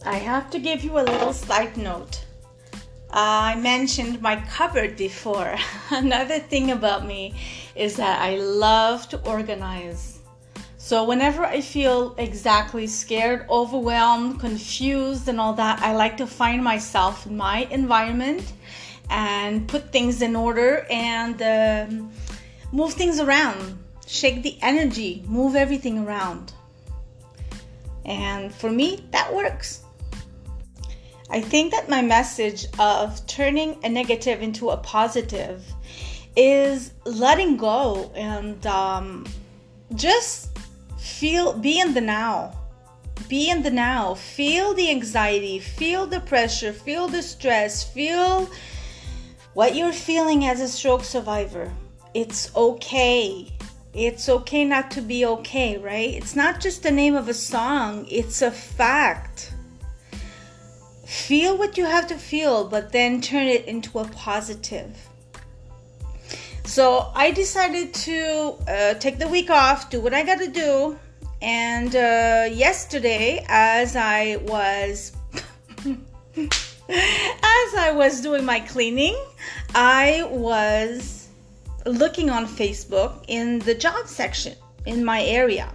I 0.05 0.17
have 0.17 0.51
to 0.51 0.59
give 0.59 0.85
you 0.85 0.99
a 0.99 1.01
little 1.01 1.33
side 1.33 1.79
note. 1.79 2.27
I 3.19 3.55
mentioned 3.55 4.21
my 4.21 4.37
cupboard 4.37 4.99
before. 4.99 5.57
Another 5.91 6.39
thing 6.39 6.71
about 6.71 7.07
me 7.07 7.33
is 7.75 7.97
that 7.97 8.21
I 8.21 8.37
love 8.37 9.09
to 9.09 9.27
organize. 9.27 10.19
So, 10.77 11.03
whenever 11.03 11.43
I 11.43 11.63
feel 11.63 12.15
exactly 12.19 12.87
scared, 12.87 13.47
overwhelmed, 13.49 14.39
confused, 14.39 15.29
and 15.29 15.41
all 15.41 15.55
that, 15.55 15.81
I 15.81 15.95
like 15.95 16.19
to 16.19 16.27
find 16.27 16.63
myself 16.63 17.25
in 17.25 17.39
my 17.39 17.67
environment 17.71 18.53
and 19.09 19.67
put 19.67 19.91
things 19.93 20.21
in 20.21 20.37
order 20.37 20.87
and 20.91 21.41
um, 21.41 22.13
move 22.71 22.93
things 22.93 23.19
around, 23.19 23.79
shake 24.07 24.43
the 24.43 24.59
energy, 24.61 25.25
move 25.27 25.57
everything 25.57 26.07
around. 26.07 26.53
And 28.05 28.55
for 28.55 28.71
me, 28.71 29.07
that 29.13 29.33
works. 29.35 29.86
I 31.29 31.41
think 31.41 31.73
that 31.73 31.89
my 31.89 32.03
message 32.03 32.67
of 32.79 33.27
turning 33.27 33.79
a 33.83 33.89
negative 33.89 34.43
into 34.43 34.71
a 34.71 34.77
positive 34.77 35.65
is 36.37 36.93
letting 37.05 37.57
go 37.57 38.13
and 38.15 38.65
um, 38.67 39.27
just 39.95 40.57
feel, 40.99 41.53
be 41.53 41.81
in 41.81 41.95
the 41.95 42.01
now. 42.01 42.53
Be 43.29 43.51
in 43.51 43.63
the 43.63 43.71
now. 43.71 44.15
Feel 44.15 44.73
the 44.75 44.89
anxiety, 44.91 45.59
feel 45.59 46.07
the 46.07 46.21
pressure, 46.21 46.73
feel 46.73 47.09
the 47.09 47.23
stress, 47.23 47.83
feel 47.83 48.49
what 49.55 49.75
you're 49.75 49.93
feeling 49.93 50.45
as 50.45 50.61
a 50.61 50.69
stroke 50.69 51.03
survivor. 51.03 51.73
It's 52.15 52.55
okay. 52.55 53.53
It's 53.95 54.29
okay 54.29 54.65
not 54.65 54.93
to 54.93 55.01
be 55.01 55.25
okay, 55.25 55.79
right? 55.79 56.15
It's 56.15 56.37
not 56.37 56.61
just 56.61 56.83
the 56.83 56.91
name 56.91 57.17
of 57.17 57.29
a 57.29 57.35
song, 57.35 58.07
it's 58.09 58.43
a 58.43 58.51
fact 58.51 59.56
feel 61.07 61.57
what 61.57 61.79
you 61.79 61.85
have 61.85 62.07
to 62.09 62.17
feel, 62.17 62.69
but 62.69 62.93
then 62.93 63.21
turn 63.21 63.47
it 63.47 63.65
into 63.67 63.99
a 63.99 64.05
positive. 64.05 65.09
So 66.65 67.13
I 67.15 67.31
decided 67.31 67.95
to 67.95 68.57
uh, 68.67 68.95
take 68.95 69.19
the 69.19 69.29
week 69.29 69.51
off, 69.51 69.89
do 69.89 70.01
what 70.01 70.13
I 70.13 70.25
got 70.25 70.39
to 70.41 70.49
do. 70.49 70.99
And 71.41 71.95
uh, 71.95 72.49
yesterday, 72.51 73.45
as 73.49 73.95
I 73.95 74.37
was 74.43 75.13
as 76.89 77.75
I 77.79 77.93
was 77.95 78.21
doing 78.21 78.45
my 78.45 78.61
cleaning, 78.61 79.17
I 79.75 80.27
was 80.31 81.29
looking 81.85 82.31
on 82.31 82.47
Facebook 82.47 83.25
in 83.29 83.61
the 83.61 83.75
job 83.75 84.09
section 84.09 84.55
in 84.87 85.05
my 85.05 85.23
area. 85.23 85.73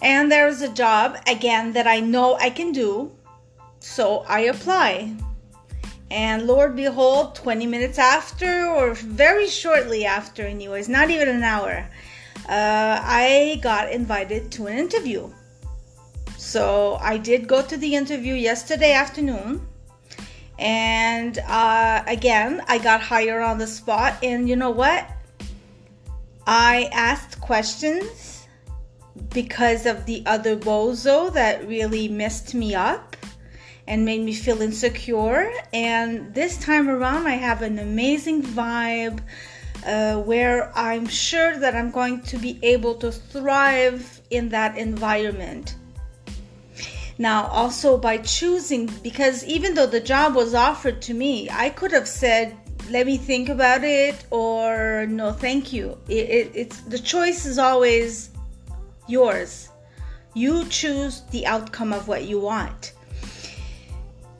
And 0.00 0.30
there's 0.30 0.62
a 0.62 0.72
job 0.72 1.18
again 1.26 1.72
that 1.72 1.86
I 1.86 2.00
know 2.00 2.36
I 2.36 2.50
can 2.50 2.72
do. 2.72 3.12
So 3.86 4.24
I 4.28 4.40
apply. 4.40 5.14
And 6.10 6.46
Lord 6.46 6.76
behold, 6.76 7.34
20 7.36 7.66
minutes 7.66 7.98
after, 7.98 8.66
or 8.66 8.94
very 8.94 9.48
shortly 9.48 10.04
after, 10.04 10.42
anyways, 10.42 10.88
not 10.88 11.08
even 11.08 11.28
an 11.28 11.42
hour, 11.42 11.88
uh, 12.48 13.00
I 13.00 13.58
got 13.62 13.90
invited 13.90 14.50
to 14.52 14.66
an 14.66 14.76
interview. 14.76 15.30
So 16.36 16.98
I 17.00 17.16
did 17.16 17.48
go 17.48 17.62
to 17.62 17.76
the 17.76 17.94
interview 17.94 18.34
yesterday 18.34 18.92
afternoon. 18.92 19.66
And 20.58 21.38
uh, 21.46 22.02
again, 22.06 22.62
I 22.68 22.78
got 22.78 23.00
hired 23.00 23.42
on 23.42 23.56
the 23.56 23.66
spot. 23.66 24.18
And 24.22 24.48
you 24.48 24.56
know 24.56 24.70
what? 24.70 25.08
I 26.46 26.90
asked 26.92 27.40
questions 27.40 28.46
because 29.30 29.86
of 29.86 30.04
the 30.06 30.22
other 30.26 30.56
bozo 30.56 31.32
that 31.32 31.66
really 31.66 32.08
messed 32.08 32.54
me 32.54 32.74
up 32.74 33.15
and 33.88 34.04
made 34.04 34.22
me 34.22 34.32
feel 34.32 34.62
insecure. 34.62 35.52
And 35.72 36.34
this 36.34 36.58
time 36.58 36.88
around, 36.88 37.26
I 37.26 37.34
have 37.34 37.62
an 37.62 37.78
amazing 37.78 38.42
vibe 38.42 39.20
uh, 39.84 40.16
where 40.16 40.76
I'm 40.76 41.06
sure 41.06 41.56
that 41.58 41.74
I'm 41.76 41.90
going 41.90 42.22
to 42.22 42.38
be 42.38 42.58
able 42.62 42.94
to 42.96 43.12
thrive 43.12 44.20
in 44.30 44.48
that 44.50 44.76
environment. 44.76 45.76
Now, 47.18 47.46
also 47.46 47.96
by 47.96 48.18
choosing, 48.18 48.86
because 49.02 49.44
even 49.44 49.74
though 49.74 49.86
the 49.86 50.00
job 50.00 50.34
was 50.34 50.54
offered 50.54 51.00
to 51.02 51.14
me, 51.14 51.48
I 51.50 51.70
could 51.70 51.92
have 51.92 52.08
said, 52.08 52.54
let 52.90 53.06
me 53.06 53.16
think 53.16 53.48
about 53.48 53.82
it 53.82 54.26
or 54.30 55.06
no 55.08 55.32
thank 55.32 55.72
you 55.72 55.98
it, 56.08 56.30
it, 56.30 56.52
it's 56.54 56.80
the 56.82 56.98
choice 56.98 57.44
is 57.44 57.58
always 57.58 58.30
yours 59.08 59.70
you 60.34 60.64
choose 60.66 61.22
the 61.30 61.46
outcome 61.46 61.92
of 61.92 62.06
what 62.06 62.24
you 62.24 62.38
want 62.38 62.92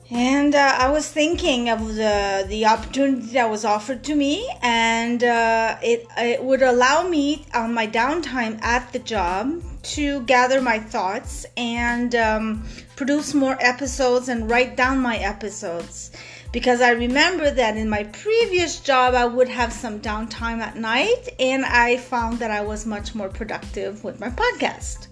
and 0.09 0.55
uh, 0.55 0.75
I 0.79 0.89
was 0.89 1.09
thinking 1.09 1.69
of 1.69 1.95
the 1.95 2.45
the 2.47 2.65
opportunity 2.65 3.33
that 3.33 3.49
was 3.49 3.65
offered 3.65 4.03
to 4.05 4.15
me, 4.15 4.49
and 4.61 5.23
uh, 5.23 5.77
it 5.81 6.07
it 6.17 6.41
would 6.43 6.61
allow 6.61 7.07
me 7.07 7.45
on 7.53 7.73
my 7.73 7.87
downtime 7.87 8.61
at 8.63 8.93
the 8.93 8.99
job 8.99 9.61
to 9.83 10.21
gather 10.21 10.61
my 10.61 10.79
thoughts 10.79 11.45
and 11.55 12.15
um, 12.15 12.65
produce 12.95 13.33
more 13.33 13.57
episodes 13.59 14.29
and 14.29 14.49
write 14.49 14.77
down 14.77 14.99
my 14.99 15.17
episodes. 15.17 16.11
Because 16.53 16.81
I 16.81 16.91
remember 16.91 17.51
that 17.51 17.75
in 17.75 17.89
my 17.89 18.03
previous 18.05 18.79
job, 18.79 19.13
I 19.13 19.25
would 19.25 19.49
have 19.49 19.73
some 19.73 19.99
downtime 19.99 20.59
at 20.59 20.77
night, 20.77 21.27
and 21.37 21.65
I 21.65 21.97
found 21.97 22.39
that 22.39 22.51
I 22.51 22.61
was 22.61 22.85
much 22.85 23.13
more 23.13 23.27
productive 23.27 24.05
with 24.05 24.21
my 24.21 24.29
podcast. 24.29 25.07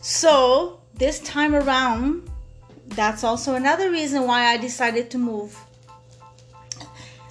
So 0.00 0.80
this 0.94 1.18
time 1.20 1.56
around, 1.56 2.30
that's 2.88 3.24
also 3.24 3.54
another 3.54 3.90
reason 3.90 4.26
why 4.26 4.46
I 4.46 4.56
decided 4.56 5.10
to 5.10 5.18
move. 5.18 5.58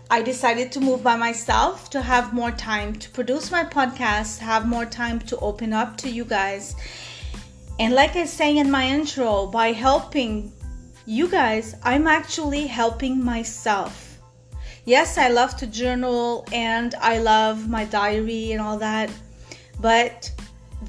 I 0.09 0.21
decided 0.21 0.71
to 0.73 0.79
move 0.79 1.01
by 1.01 1.15
myself 1.15 1.89
to 1.89 2.01
have 2.01 2.33
more 2.33 2.51
time 2.51 2.95
to 2.97 3.09
produce 3.09 3.49
my 3.49 3.63
podcast, 3.63 4.37
have 4.39 4.67
more 4.67 4.85
time 4.85 5.19
to 5.21 5.37
open 5.39 5.73
up 5.73 5.97
to 5.97 6.09
you 6.09 6.25
guys. 6.25 6.75
And 7.79 7.95
like 7.95 8.15
I 8.15 8.25
say 8.25 8.57
in 8.57 8.69
my 8.69 8.87
intro, 8.87 9.47
by 9.47 9.71
helping 9.71 10.51
you 11.05 11.27
guys, 11.27 11.75
I'm 11.83 12.05
actually 12.05 12.67
helping 12.67 13.23
myself. 13.23 14.19
Yes, 14.85 15.17
I 15.17 15.29
love 15.29 15.57
to 15.57 15.67
journal 15.67 16.45
and 16.51 16.93
I 16.95 17.17
love 17.17 17.69
my 17.69 17.85
diary 17.85 18.51
and 18.51 18.61
all 18.61 18.77
that. 18.77 19.09
But 19.79 20.31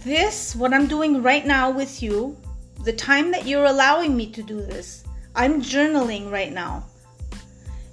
this, 0.05 0.55
what 0.55 0.75
I'm 0.75 0.87
doing 0.87 1.23
right 1.23 1.47
now 1.47 1.71
with 1.71 2.03
you, 2.03 2.37
the 2.83 2.93
time 2.93 3.31
that 3.33 3.47
you're 3.47 3.65
allowing 3.65 4.17
me 4.17 4.31
to 4.33 4.43
do 4.43 4.61
this. 4.61 5.05
I'm 5.35 5.63
journaling 5.63 6.31
right 6.31 6.53
now. 6.53 6.85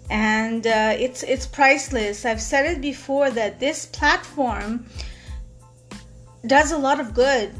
And 0.09 0.67
uh, 0.67 0.95
it's 0.99 1.23
it's 1.23 1.47
priceless. 1.47 2.25
I've 2.25 2.41
said 2.41 2.65
it 2.65 2.81
before 2.81 3.29
that 3.31 3.59
this 3.59 3.85
platform 3.85 4.85
does 6.45 6.71
a 6.71 6.77
lot 6.77 6.99
of 6.99 7.13
good. 7.13 7.53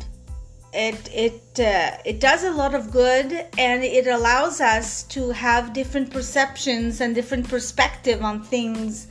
It 0.73 1.09
it 1.13 1.59
uh, 1.59 1.97
it 2.05 2.19
does 2.19 2.43
a 2.43 2.51
lot 2.51 2.75
of 2.75 2.91
good, 2.91 3.45
and 3.57 3.83
it 3.83 4.07
allows 4.07 4.59
us 4.59 5.03
to 5.03 5.31
have 5.31 5.71
different 5.73 6.11
perceptions 6.11 6.99
and 6.99 7.15
different 7.15 7.47
perspective 7.47 8.21
on 8.21 8.43
things. 8.43 9.07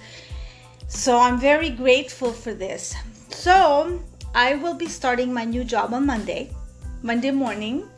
So 0.89 1.19
I'm 1.19 1.41
very 1.41 1.71
grateful 1.71 2.33
for 2.33 2.53
this. 2.53 2.95
So 3.31 4.03
I 4.35 4.57
will 4.57 4.75
be 4.75 4.87
starting 4.87 5.33
my 5.33 5.45
new 5.45 5.65
job 5.65 5.95
on 5.95 6.05
Monday, 6.05 6.51
Monday 7.03 7.31
morning 7.31 7.89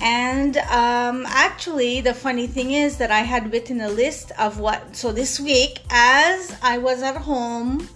and 0.00 0.56
um, 0.56 1.26
actually, 1.28 2.00
the 2.00 2.14
funny 2.14 2.46
thing 2.46 2.72
is 2.72 2.96
that 2.96 3.10
I 3.10 3.20
had 3.20 3.52
written 3.52 3.82
a 3.82 3.88
list 3.88 4.32
of 4.38 4.58
what. 4.58 4.96
So 4.96 5.12
this 5.12 5.38
week, 5.38 5.80
as 5.90 6.56
I 6.62 6.78
was 6.78 7.02
at 7.02 7.16
home 7.16 7.86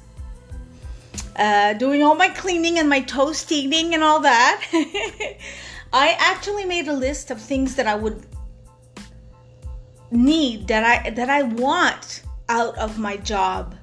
uh, 1.37 1.73
doing 1.75 2.03
all 2.03 2.15
my 2.15 2.29
cleaning 2.29 2.79
and 2.79 2.89
my 2.89 3.01
toast 3.01 3.51
eating 3.51 3.95
and 3.95 4.03
all 4.03 4.21
that, 4.21 4.63
I 5.93 6.17
actually 6.19 6.67
made 6.67 6.89
a 6.89 6.93
list 6.93 7.31
of 7.31 7.41
things 7.41 7.75
that 7.77 7.87
I 7.87 7.95
would 7.95 8.27
need 10.11 10.69
that 10.69 10.85
I 10.85 11.11
that 11.11 11.31
I 11.31 11.43
want 11.43 12.23
out 12.51 12.77
of 12.77 12.99
my 12.99 13.17
job. 13.17 13.75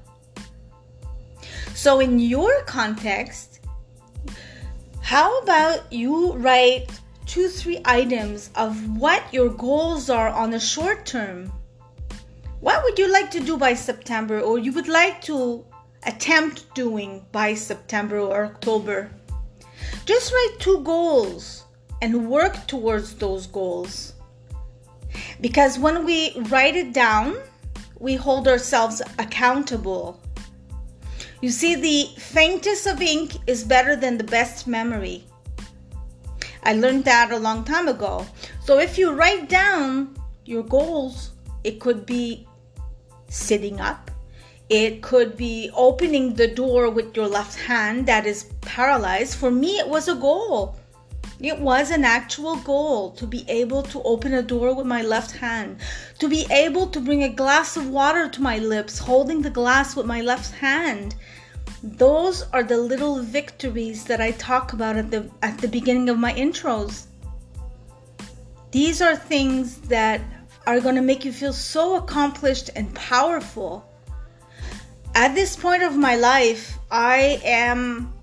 So 1.74 1.98
in 1.98 2.20
your 2.20 2.62
context, 2.66 3.60
how 5.00 5.40
about 5.40 5.92
you 5.92 6.34
write 6.34 7.00
two, 7.32 7.48
three 7.48 7.80
items 7.86 8.50
of 8.56 8.76
what 8.98 9.24
your 9.32 9.48
goals 9.48 10.10
are 10.10 10.28
on 10.28 10.50
the 10.50 10.60
short 10.60 11.06
term. 11.06 11.50
What 12.60 12.84
would 12.84 12.98
you 12.98 13.10
like 13.10 13.30
to 13.30 13.40
do 13.40 13.56
by 13.56 13.72
September, 13.72 14.38
or 14.38 14.58
you 14.58 14.70
would 14.74 14.86
like 14.86 15.22
to 15.22 15.64
attempt 16.02 16.74
doing 16.74 17.24
by 17.32 17.54
September 17.54 18.18
or 18.18 18.44
October? 18.44 19.10
Just 20.04 20.30
write 20.30 20.56
two 20.58 20.82
goals 20.84 21.64
and 22.02 22.28
work 22.28 22.66
towards 22.66 23.14
those 23.14 23.46
goals. 23.46 24.12
Because 25.40 25.78
when 25.78 26.04
we 26.04 26.34
write 26.50 26.76
it 26.76 26.92
down, 26.92 27.38
we 27.98 28.14
hold 28.14 28.46
ourselves 28.46 29.00
accountable. 29.18 30.20
You 31.40 31.48
see, 31.48 31.76
the 31.76 32.20
faintest 32.20 32.86
of 32.86 33.00
ink 33.00 33.36
is 33.46 33.64
better 33.64 33.96
than 33.96 34.18
the 34.18 34.32
best 34.38 34.66
memory. 34.66 35.24
I 36.64 36.74
learned 36.74 37.04
that 37.04 37.32
a 37.32 37.38
long 37.38 37.64
time 37.64 37.88
ago. 37.88 38.26
So 38.64 38.78
if 38.78 38.96
you 38.96 39.12
write 39.12 39.48
down 39.48 40.16
your 40.44 40.62
goals, 40.62 41.30
it 41.64 41.80
could 41.80 42.06
be 42.06 42.46
sitting 43.28 43.80
up, 43.80 44.10
it 44.68 45.02
could 45.02 45.36
be 45.36 45.70
opening 45.74 46.34
the 46.34 46.48
door 46.48 46.88
with 46.88 47.16
your 47.16 47.28
left 47.28 47.58
hand 47.58 48.06
that 48.06 48.26
is 48.26 48.44
paralyzed. 48.60 49.36
For 49.36 49.50
me, 49.50 49.78
it 49.78 49.88
was 49.88 50.08
a 50.08 50.14
goal. 50.14 50.76
It 51.40 51.58
was 51.58 51.90
an 51.90 52.04
actual 52.04 52.56
goal 52.56 53.10
to 53.12 53.26
be 53.26 53.44
able 53.48 53.82
to 53.82 54.00
open 54.04 54.32
a 54.32 54.42
door 54.42 54.74
with 54.74 54.86
my 54.86 55.02
left 55.02 55.32
hand, 55.32 55.78
to 56.20 56.28
be 56.28 56.46
able 56.52 56.86
to 56.86 57.00
bring 57.00 57.24
a 57.24 57.28
glass 57.28 57.76
of 57.76 57.88
water 57.88 58.28
to 58.28 58.40
my 58.40 58.58
lips, 58.58 58.98
holding 58.98 59.42
the 59.42 59.50
glass 59.50 59.96
with 59.96 60.06
my 60.06 60.20
left 60.20 60.54
hand, 60.54 61.16
those 61.82 62.42
are 62.52 62.62
the 62.62 62.76
little 62.76 63.20
victories 63.20 64.04
that 64.04 64.20
I 64.20 64.30
talk 64.32 64.72
about 64.72 64.96
at 64.96 65.10
the 65.10 65.28
at 65.42 65.58
the 65.58 65.68
beginning 65.68 66.08
of 66.08 66.18
my 66.18 66.32
intros. 66.32 67.06
These 68.70 69.02
are 69.02 69.16
things 69.16 69.78
that 69.88 70.20
are 70.66 70.80
going 70.80 70.94
to 70.94 71.02
make 71.02 71.24
you 71.24 71.32
feel 71.32 71.52
so 71.52 71.96
accomplished 71.96 72.70
and 72.76 72.94
powerful. 72.94 73.84
At 75.14 75.34
this 75.34 75.56
point 75.56 75.82
of 75.82 75.96
my 75.96 76.14
life, 76.16 76.78
I 76.90 77.40
am 77.44 78.14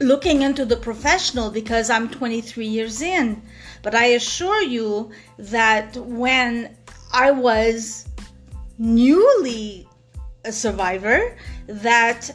looking 0.00 0.42
into 0.42 0.64
the 0.64 0.76
professional 0.76 1.50
because 1.50 1.90
I'm 1.90 2.08
23 2.08 2.66
years 2.66 3.02
in. 3.02 3.40
But 3.82 3.94
I 3.94 4.06
assure 4.06 4.62
you 4.62 5.12
that 5.38 5.96
when 5.96 6.76
I 7.12 7.30
was 7.30 8.08
newly 8.78 9.86
a 10.44 10.52
survivor 10.52 11.36
that 11.66 12.30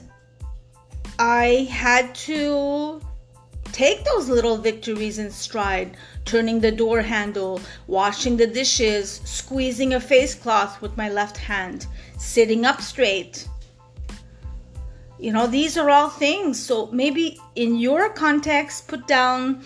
I 1.18 1.68
had 1.70 2.16
to 2.30 3.02
take 3.72 4.04
those 4.04 4.30
little 4.30 4.58
victories 4.58 5.20
in 5.20 5.30
stride, 5.32 5.96
turning 6.26 6.60
the 6.60 6.72
door 6.72 7.02
handle, 7.02 7.62
washing 7.88 8.38
the 8.38 8.48
dishes, 8.48 9.22
squeezing 9.26 9.94
a 9.94 10.00
face 10.00 10.34
cloth 10.34 10.82
with 10.82 10.98
my 10.98 11.10
left 11.10 11.38
hand, 11.38 11.88
sitting 12.18 12.66
up 12.66 12.82
straight. 12.82 13.48
You 15.20 15.34
know, 15.34 15.48
these 15.48 15.78
are 15.78 15.90
all 15.90 16.10
things. 16.10 16.60
So 16.60 16.88
maybe 16.92 17.40
in 17.56 17.78
your 17.78 18.10
context, 18.10 18.88
put 18.88 19.08
down 19.08 19.64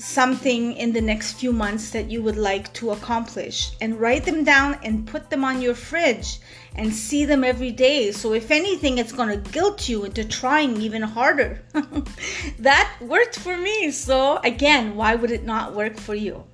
something 0.00 0.72
in 0.72 0.92
the 0.92 1.00
next 1.00 1.34
few 1.34 1.52
months 1.52 1.90
that 1.90 2.10
you 2.10 2.22
would 2.22 2.36
like 2.36 2.72
to 2.72 2.90
accomplish 2.90 3.72
and 3.80 4.00
write 4.00 4.24
them 4.24 4.42
down 4.44 4.78
and 4.82 5.06
put 5.06 5.28
them 5.28 5.44
on 5.44 5.60
your 5.60 5.74
fridge 5.74 6.38
and 6.74 6.92
see 6.92 7.24
them 7.26 7.44
every 7.44 7.70
day. 7.70 8.10
So, 8.10 8.32
if 8.32 8.50
anything, 8.50 8.98
it's 8.98 9.12
going 9.12 9.28
to 9.28 9.50
guilt 9.50 9.88
you 9.88 10.04
into 10.04 10.24
trying 10.24 10.80
even 10.80 11.02
harder. 11.02 11.60
that 12.58 12.90
worked 13.00 13.38
for 13.38 13.56
me. 13.56 13.90
So, 13.90 14.38
again, 14.38 14.96
why 14.96 15.14
would 15.16 15.30
it 15.30 15.44
not 15.44 15.74
work 15.74 15.98
for 15.98 16.14
you? 16.14 16.44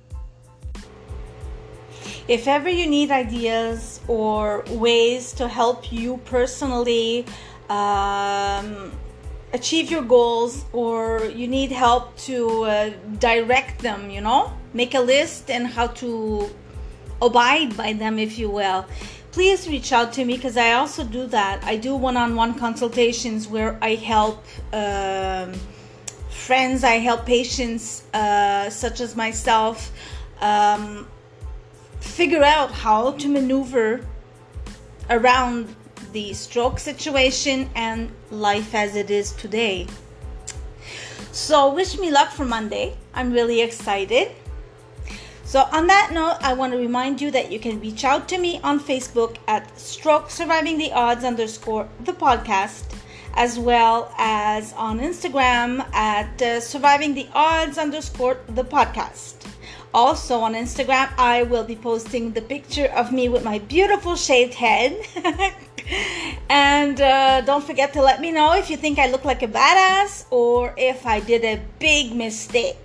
If 2.27 2.47
ever 2.47 2.67
you 2.67 2.87
need 2.87 3.09
ideas 3.11 4.01
or 4.07 4.65
ways 4.69 5.31
to 5.33 5.47
help 5.47 5.93
you 5.93 6.17
personally, 6.25 7.25
um, 7.69 8.91
achieve 9.53 9.89
your 9.89 10.03
goals 10.03 10.65
or 10.73 11.25
you 11.25 11.47
need 11.47 11.71
help 11.71 12.15
to 12.17 12.63
uh, 12.63 12.89
direct 13.19 13.81
them, 13.81 14.09
you 14.09 14.21
know, 14.21 14.53
make 14.73 14.93
a 14.93 14.99
list 14.99 15.49
and 15.49 15.67
how 15.67 15.87
to 15.87 16.49
abide 17.21 17.75
by 17.75 17.93
them, 17.93 18.19
if 18.19 18.37
you 18.37 18.49
will, 18.49 18.85
please 19.31 19.67
reach 19.67 19.91
out 19.91 20.13
to 20.13 20.25
me 20.25 20.35
because 20.35 20.57
I 20.57 20.73
also 20.73 21.03
do 21.03 21.27
that. 21.27 21.63
I 21.63 21.77
do 21.77 21.95
one 21.95 22.17
on 22.17 22.35
one 22.35 22.53
consultations 22.55 23.47
where 23.47 23.77
I 23.81 23.95
help. 23.95 24.43
Um, 24.73 25.53
friends, 26.29 26.83
I 26.83 26.95
help 26.99 27.25
patients 27.25 28.03
uh, 28.13 28.69
such 28.69 29.01
as 29.01 29.15
myself 29.15 29.91
um, 30.41 31.07
figure 31.99 32.43
out 32.43 32.71
how 32.71 33.11
to 33.11 33.27
maneuver 33.27 34.05
around 35.09 35.75
the 36.13 36.33
stroke 36.33 36.79
situation 36.79 37.69
and 37.75 38.11
life 38.31 38.73
as 38.75 38.95
it 38.95 39.09
is 39.09 39.31
today. 39.33 39.87
So, 41.31 41.73
wish 41.73 41.99
me 41.99 42.11
luck 42.11 42.31
for 42.31 42.45
Monday. 42.45 42.97
I'm 43.13 43.31
really 43.31 43.61
excited. 43.61 44.31
So, 45.43 45.67
on 45.71 45.87
that 45.87 46.11
note, 46.11 46.37
I 46.41 46.53
want 46.53 46.73
to 46.73 46.77
remind 46.77 47.21
you 47.21 47.31
that 47.31 47.51
you 47.51 47.59
can 47.59 47.79
reach 47.79 48.03
out 48.03 48.27
to 48.29 48.37
me 48.37 48.59
on 48.63 48.79
Facebook 48.79 49.37
at 49.47 49.79
Stroke 49.79 50.29
Surviving 50.29 50.77
the 50.77 50.91
Odds 50.91 51.23
underscore 51.23 51.87
the 52.03 52.11
podcast, 52.11 52.83
as 53.35 53.57
well 53.59 54.11
as 54.17 54.73
on 54.73 54.99
Instagram 54.99 55.87
at 55.93 56.41
uh, 56.41 56.59
Surviving 56.59 57.13
the 57.13 57.27
Odds 57.33 57.77
underscore 57.77 58.39
the 58.49 58.63
podcast. 58.63 59.35
Also 59.93 60.39
on 60.39 60.53
Instagram, 60.53 61.09
I 61.17 61.43
will 61.43 61.63
be 61.63 61.75
posting 61.75 62.33
the 62.33 62.41
picture 62.41 62.87
of 62.87 63.11
me 63.11 63.29
with 63.29 63.43
my 63.43 63.59
beautiful 63.59 64.15
shaved 64.15 64.53
head. 64.53 64.97
and 66.49 66.99
uh, 67.01 67.41
don't 67.41 67.63
forget 67.63 67.93
to 67.93 68.01
let 68.01 68.21
me 68.21 68.31
know 68.31 68.53
if 68.53 68.69
you 68.69 68.77
think 68.77 68.99
I 68.99 69.07
look 69.07 69.25
like 69.25 69.43
a 69.43 69.47
badass 69.47 70.25
or 70.31 70.73
if 70.77 71.05
I 71.05 71.19
did 71.19 71.43
a 71.43 71.61
big 71.79 72.13
mistake. 72.13 72.77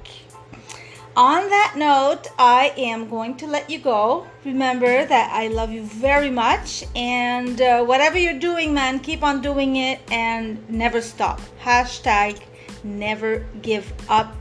On 1.15 1.51
that 1.51 1.75
note, 1.77 2.29
I 2.39 2.73
am 2.79 3.11
going 3.11 3.37
to 3.37 3.47
let 3.47 3.69
you 3.69 3.79
go. 3.79 4.27
Remember 4.47 5.05
that 5.05 5.31
I 5.31 5.49
love 5.49 5.71
you 5.71 5.83
very 5.83 6.31
much, 6.31 6.85
and 6.97 7.61
uh, 7.61 7.85
whatever 7.85 8.17
you're 8.17 8.39
doing, 8.39 8.73
man, 8.73 8.99
keep 8.99 9.23
on 9.23 9.43
doing 9.43 9.77
it 9.77 10.01
and 10.11 10.57
never 10.71 11.03
stop. 11.03 11.39
Hashtag 11.61 12.41
never 12.83 13.45
give 13.61 13.93
up. 14.09 14.35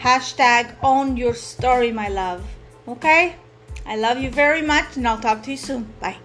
Hashtag 0.00 0.74
own 0.82 1.18
your 1.18 1.34
story, 1.34 1.92
my 1.92 2.08
love. 2.08 2.42
Okay? 2.88 3.36
I 3.84 3.96
love 3.96 4.18
you 4.18 4.30
very 4.30 4.62
much, 4.62 4.96
and 4.96 5.06
I'll 5.06 5.20
talk 5.20 5.42
to 5.42 5.50
you 5.50 5.58
soon. 5.58 5.92
Bye. 6.00 6.23